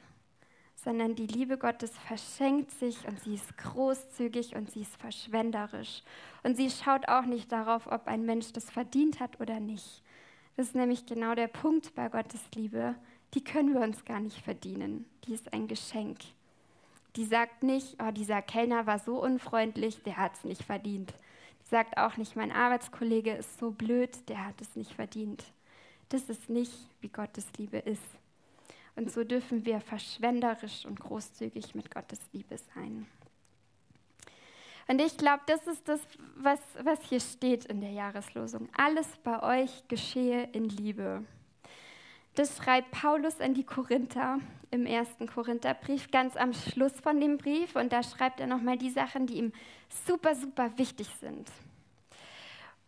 sondern 0.77 1.14
die 1.14 1.27
Liebe 1.27 1.59
Gottes 1.59 1.90
verschenkt 2.07 2.70
sich 2.70 3.07
und 3.09 3.18
sie 3.20 3.35
ist 3.35 3.57
großzügig 3.59 4.55
und 4.55 4.70
sie 4.70 4.83
ist 4.83 4.96
verschwenderisch. 4.96 6.03
Und 6.42 6.57
sie 6.57 6.70
schaut 6.70 7.09
auch 7.09 7.25
nicht 7.25 7.51
darauf, 7.51 7.87
ob 7.87 8.07
ein 8.07 8.25
Mensch 8.25 8.53
das 8.53 8.70
verdient 8.70 9.18
hat 9.18 9.40
oder 9.40 9.59
nicht. 9.59 10.03
Das 10.57 10.68
ist 10.68 10.75
nämlich 10.75 11.07
genau 11.07 11.35
der 11.35 11.49
Punkt 11.49 11.94
bei 11.94 12.09
Gottes 12.09 12.40
Liebe. 12.55 12.94
Die 13.35 13.42
können 13.42 13.75
wir 13.75 13.81
uns 13.81 14.05
gar 14.05 14.20
nicht 14.20 14.40
verdienen. 14.42 15.05
Die 15.25 15.35
ist 15.35 15.53
ein 15.53 15.66
Geschenk. 15.66 16.18
Die 17.16 17.24
sagt 17.24 17.62
nicht, 17.62 17.96
oh, 18.02 18.11
dieser 18.11 18.42
Kellner 18.42 18.87
war 18.87 18.98
so 18.98 19.22
unfreundlich, 19.22 20.02
der 20.02 20.18
hat 20.18 20.35
es 20.35 20.44
nicht 20.44 20.62
verdient. 20.62 21.14
Die 21.62 21.68
sagt 21.68 21.96
auch 21.96 22.16
nicht, 22.16 22.37
mein 22.37 22.52
Arbeitskollege 22.52 23.33
ist 23.33 23.59
so 23.59 23.70
blöd, 23.70 24.29
der 24.29 24.46
hat 24.46 24.61
es 24.61 24.76
nicht 24.76 24.92
verdient. 24.92 25.42
Das 26.11 26.29
ist 26.29 26.50
nicht, 26.50 26.72
wie 27.00 27.09
Gottes 27.09 27.46
Liebe 27.57 27.79
ist. 27.79 28.02
Und 28.96 29.11
so 29.11 29.24
dürfen 29.24 29.64
wir 29.64 29.81
verschwenderisch 29.81 30.85
und 30.85 31.00
großzügig 31.00 31.74
mit 31.74 31.90
Gottes 31.92 32.20
Liebe 32.33 32.57
sein. 32.74 33.07
Und 34.88 35.00
ich 35.00 35.16
glaube, 35.16 35.42
das 35.46 35.66
ist 35.66 35.88
das, 35.88 36.00
was, 36.37 36.61
was 36.83 37.02
hier 37.09 37.20
steht 37.20 37.64
in 37.64 37.81
der 37.81 37.90
Jahreslosung. 37.90 38.68
Alles 38.76 39.09
bei 39.24 39.62
euch 39.62 39.88
geschehe 39.88 40.48
in 40.52 40.68
Liebe. 40.68 41.24
Das 42.37 42.59
schreibt 42.59 42.90
Paulus 42.90 43.40
an 43.40 43.55
die 43.55 43.64
Korinther 43.64 44.38
im 44.70 44.85
ersten 44.85 45.27
Korintherbrief, 45.27 46.11
ganz 46.11 46.37
am 46.37 46.53
Schluss 46.53 46.92
von 47.01 47.18
dem 47.18 47.38
Brief. 47.38 47.75
Und 47.77 47.92
da 47.92 48.03
schreibt 48.03 48.40
er 48.40 48.46
nochmal 48.46 48.77
die 48.77 48.90
Sachen, 48.90 49.27
die 49.27 49.38
ihm 49.38 49.53
super, 50.07 50.35
super 50.35 50.70
wichtig 50.77 51.09
sind. 51.18 51.51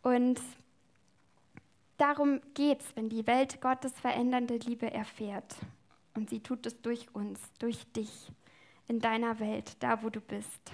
Und 0.02 0.38
darum 1.96 2.40
geht 2.52 2.82
es, 2.82 2.94
wenn 2.94 3.08
die 3.08 3.26
Welt 3.26 3.60
Gottes 3.62 3.92
verändernde 3.98 4.58
Liebe 4.58 4.92
erfährt. 4.92 5.56
Und 6.14 6.28
sie 6.28 6.40
tut 6.40 6.66
es 6.66 6.80
durch 6.82 7.14
uns, 7.14 7.40
durch 7.58 7.90
dich, 7.92 8.30
in 8.86 9.00
deiner 9.00 9.40
Welt, 9.40 9.76
da 9.80 10.02
wo 10.02 10.10
du 10.10 10.20
bist. 10.20 10.72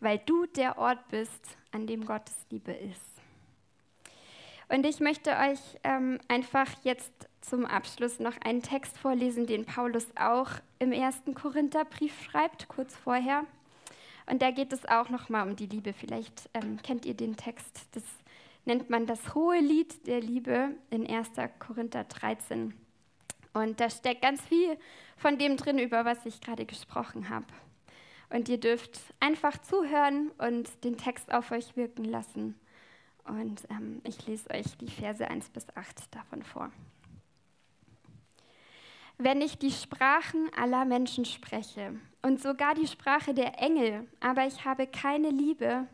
weil 0.00 0.18
du 0.18 0.46
der 0.46 0.78
Ort 0.78 1.08
bist, 1.08 1.56
an 1.72 1.86
dem 1.86 2.04
Gottes 2.04 2.36
Liebe 2.50 2.72
ist. 2.72 3.13
Und 4.68 4.86
ich 4.86 5.00
möchte 5.00 5.30
euch 5.30 5.60
ähm, 5.82 6.18
einfach 6.28 6.68
jetzt 6.82 7.12
zum 7.40 7.66
Abschluss 7.66 8.18
noch 8.18 8.40
einen 8.42 8.62
Text 8.62 8.96
vorlesen, 8.98 9.46
den 9.46 9.66
Paulus 9.66 10.06
auch 10.16 10.50
im 10.78 10.92
ersten 10.92 11.34
Korintherbrief 11.34 12.22
schreibt, 12.22 12.68
kurz 12.68 12.96
vorher. 12.96 13.44
Und 14.26 14.40
da 14.40 14.50
geht 14.50 14.72
es 14.72 14.86
auch 14.86 15.10
nochmal 15.10 15.46
um 15.46 15.56
die 15.56 15.66
Liebe. 15.66 15.92
Vielleicht 15.92 16.48
ähm, 16.54 16.78
kennt 16.82 17.04
ihr 17.04 17.14
den 17.14 17.36
Text. 17.36 17.88
Das 17.92 18.04
nennt 18.64 18.88
man 18.88 19.06
das 19.06 19.34
hohe 19.34 19.58
Lied 19.58 20.06
der 20.06 20.20
Liebe 20.20 20.70
in 20.90 21.06
1. 21.06 21.30
Korinther 21.58 22.04
13. 22.04 22.74
Und 23.52 23.80
da 23.80 23.90
steckt 23.90 24.22
ganz 24.22 24.40
viel 24.42 24.76
von 25.16 25.38
dem 25.38 25.56
drin, 25.56 25.78
über 25.78 26.04
was 26.04 26.24
ich 26.26 26.40
gerade 26.40 26.64
gesprochen 26.64 27.28
habe. 27.28 27.46
Und 28.30 28.48
ihr 28.48 28.58
dürft 28.58 28.98
einfach 29.20 29.58
zuhören 29.58 30.30
und 30.38 30.68
den 30.82 30.96
Text 30.96 31.32
auf 31.32 31.52
euch 31.52 31.76
wirken 31.76 32.04
lassen. 32.04 32.58
Und 33.24 33.66
ähm, 33.70 34.00
ich 34.04 34.26
lese 34.26 34.50
euch 34.50 34.76
die 34.78 34.90
Verse 34.90 35.26
1 35.26 35.50
bis 35.50 35.66
8 35.76 36.14
davon 36.14 36.42
vor. 36.42 36.70
Wenn 39.16 39.40
ich 39.40 39.58
die 39.58 39.70
Sprachen 39.70 40.50
aller 40.56 40.84
Menschen 40.84 41.24
spreche 41.24 41.94
und 42.22 42.42
sogar 42.42 42.74
die 42.74 42.88
Sprache 42.88 43.32
der 43.32 43.60
Engel, 43.60 44.08
aber 44.20 44.46
ich 44.46 44.64
habe 44.64 44.86
keine 44.86 45.30
Liebe, 45.30 45.86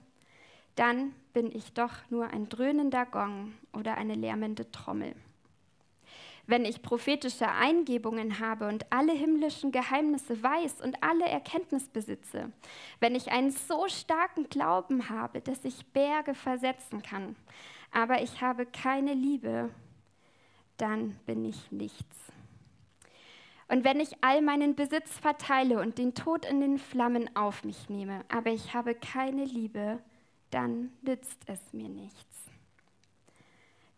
dann 0.74 1.14
bin 1.32 1.54
ich 1.54 1.72
doch 1.72 1.92
nur 2.08 2.28
ein 2.28 2.48
dröhnender 2.48 3.04
Gong 3.04 3.52
oder 3.72 3.96
eine 3.96 4.14
lärmende 4.14 4.70
Trommel. 4.70 5.14
Wenn 6.50 6.64
ich 6.64 6.82
prophetische 6.82 7.48
Eingebungen 7.48 8.40
habe 8.40 8.66
und 8.66 8.84
alle 8.90 9.12
himmlischen 9.12 9.70
Geheimnisse 9.70 10.42
weiß 10.42 10.80
und 10.80 11.00
alle 11.00 11.24
Erkenntnis 11.26 11.88
besitze, 11.88 12.50
wenn 12.98 13.14
ich 13.14 13.30
einen 13.30 13.52
so 13.52 13.86
starken 13.86 14.48
Glauben 14.48 15.08
habe, 15.08 15.40
dass 15.40 15.64
ich 15.64 15.86
Berge 15.92 16.34
versetzen 16.34 17.02
kann, 17.02 17.36
aber 17.92 18.20
ich 18.20 18.42
habe 18.42 18.66
keine 18.66 19.14
Liebe, 19.14 19.70
dann 20.76 21.20
bin 21.24 21.44
ich 21.44 21.70
nichts. 21.70 22.16
Und 23.68 23.84
wenn 23.84 24.00
ich 24.00 24.16
all 24.20 24.42
meinen 24.42 24.74
Besitz 24.74 25.16
verteile 25.18 25.80
und 25.80 25.98
den 25.98 26.16
Tod 26.16 26.44
in 26.44 26.60
den 26.60 26.78
Flammen 26.78 27.30
auf 27.36 27.62
mich 27.62 27.88
nehme, 27.88 28.24
aber 28.28 28.50
ich 28.50 28.74
habe 28.74 28.96
keine 28.96 29.44
Liebe, 29.44 30.00
dann 30.50 30.90
nützt 31.02 31.44
es 31.46 31.72
mir 31.72 31.88
nichts. 31.88 32.49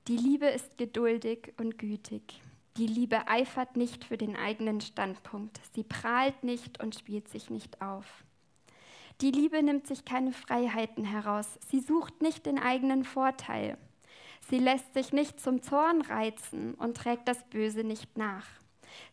Die 0.08 0.16
Liebe 0.16 0.46
ist 0.46 0.78
geduldig 0.78 1.52
und 1.58 1.78
gütig. 1.78 2.40
Die 2.76 2.88
Liebe 2.88 3.28
eifert 3.28 3.76
nicht 3.76 4.04
für 4.04 4.16
den 4.16 4.34
eigenen 4.34 4.80
Standpunkt. 4.80 5.60
Sie 5.74 5.84
prahlt 5.84 6.42
nicht 6.42 6.82
und 6.82 6.96
spielt 6.96 7.28
sich 7.28 7.50
nicht 7.50 7.80
auf. 7.80 8.24
Die 9.20 9.30
Liebe 9.30 9.62
nimmt 9.62 9.86
sich 9.86 10.04
keine 10.04 10.32
Freiheiten 10.32 11.04
heraus. 11.04 11.46
Sie 11.70 11.78
sucht 11.78 12.20
nicht 12.20 12.46
den 12.46 12.58
eigenen 12.58 13.04
Vorteil. 13.04 13.78
Sie 14.48 14.58
lässt 14.58 14.92
sich 14.92 15.12
nicht 15.12 15.38
zum 15.38 15.62
Zorn 15.62 16.00
reizen 16.00 16.74
und 16.74 16.96
trägt 16.96 17.28
das 17.28 17.44
Böse 17.44 17.84
nicht 17.84 18.18
nach. 18.18 18.46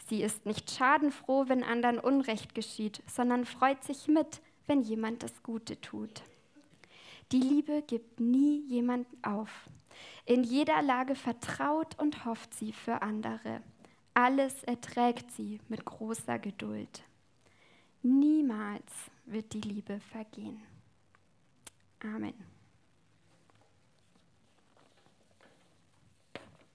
Sie 0.08 0.24
ist 0.24 0.48
nicht 0.48 0.72
schadenfroh, 0.72 1.46
wenn 1.48 1.64
anderen 1.64 2.00
Unrecht 2.00 2.56
geschieht, 2.56 3.04
sondern 3.06 3.46
freut 3.46 3.84
sich 3.84 4.08
mit, 4.08 4.42
wenn 4.66 4.82
jemand 4.82 5.22
das 5.22 5.44
Gute 5.44 5.80
tut. 5.80 6.24
Die 7.32 7.42
Liebe 7.42 7.84
gibt 7.86 8.20
nie 8.20 8.62
jemanden 8.62 9.24
auf. 9.24 9.70
In 10.26 10.44
jeder 10.44 10.82
Lage 10.82 11.16
vertraut 11.16 11.98
und 12.00 12.26
hofft 12.26 12.54
sie 12.54 12.74
für 12.74 13.02
andere. 13.02 13.62
Alles 14.14 14.64
erträgt 14.64 15.32
sie 15.32 15.60
mit 15.70 15.86
großer 15.86 16.40
Geduld. 16.40 17.04
Niemals 18.02 18.92
wird 19.26 19.54
die 19.54 19.62
Liebe 19.62 20.00
vergehen. 20.00 20.62
Amen. 22.02 22.59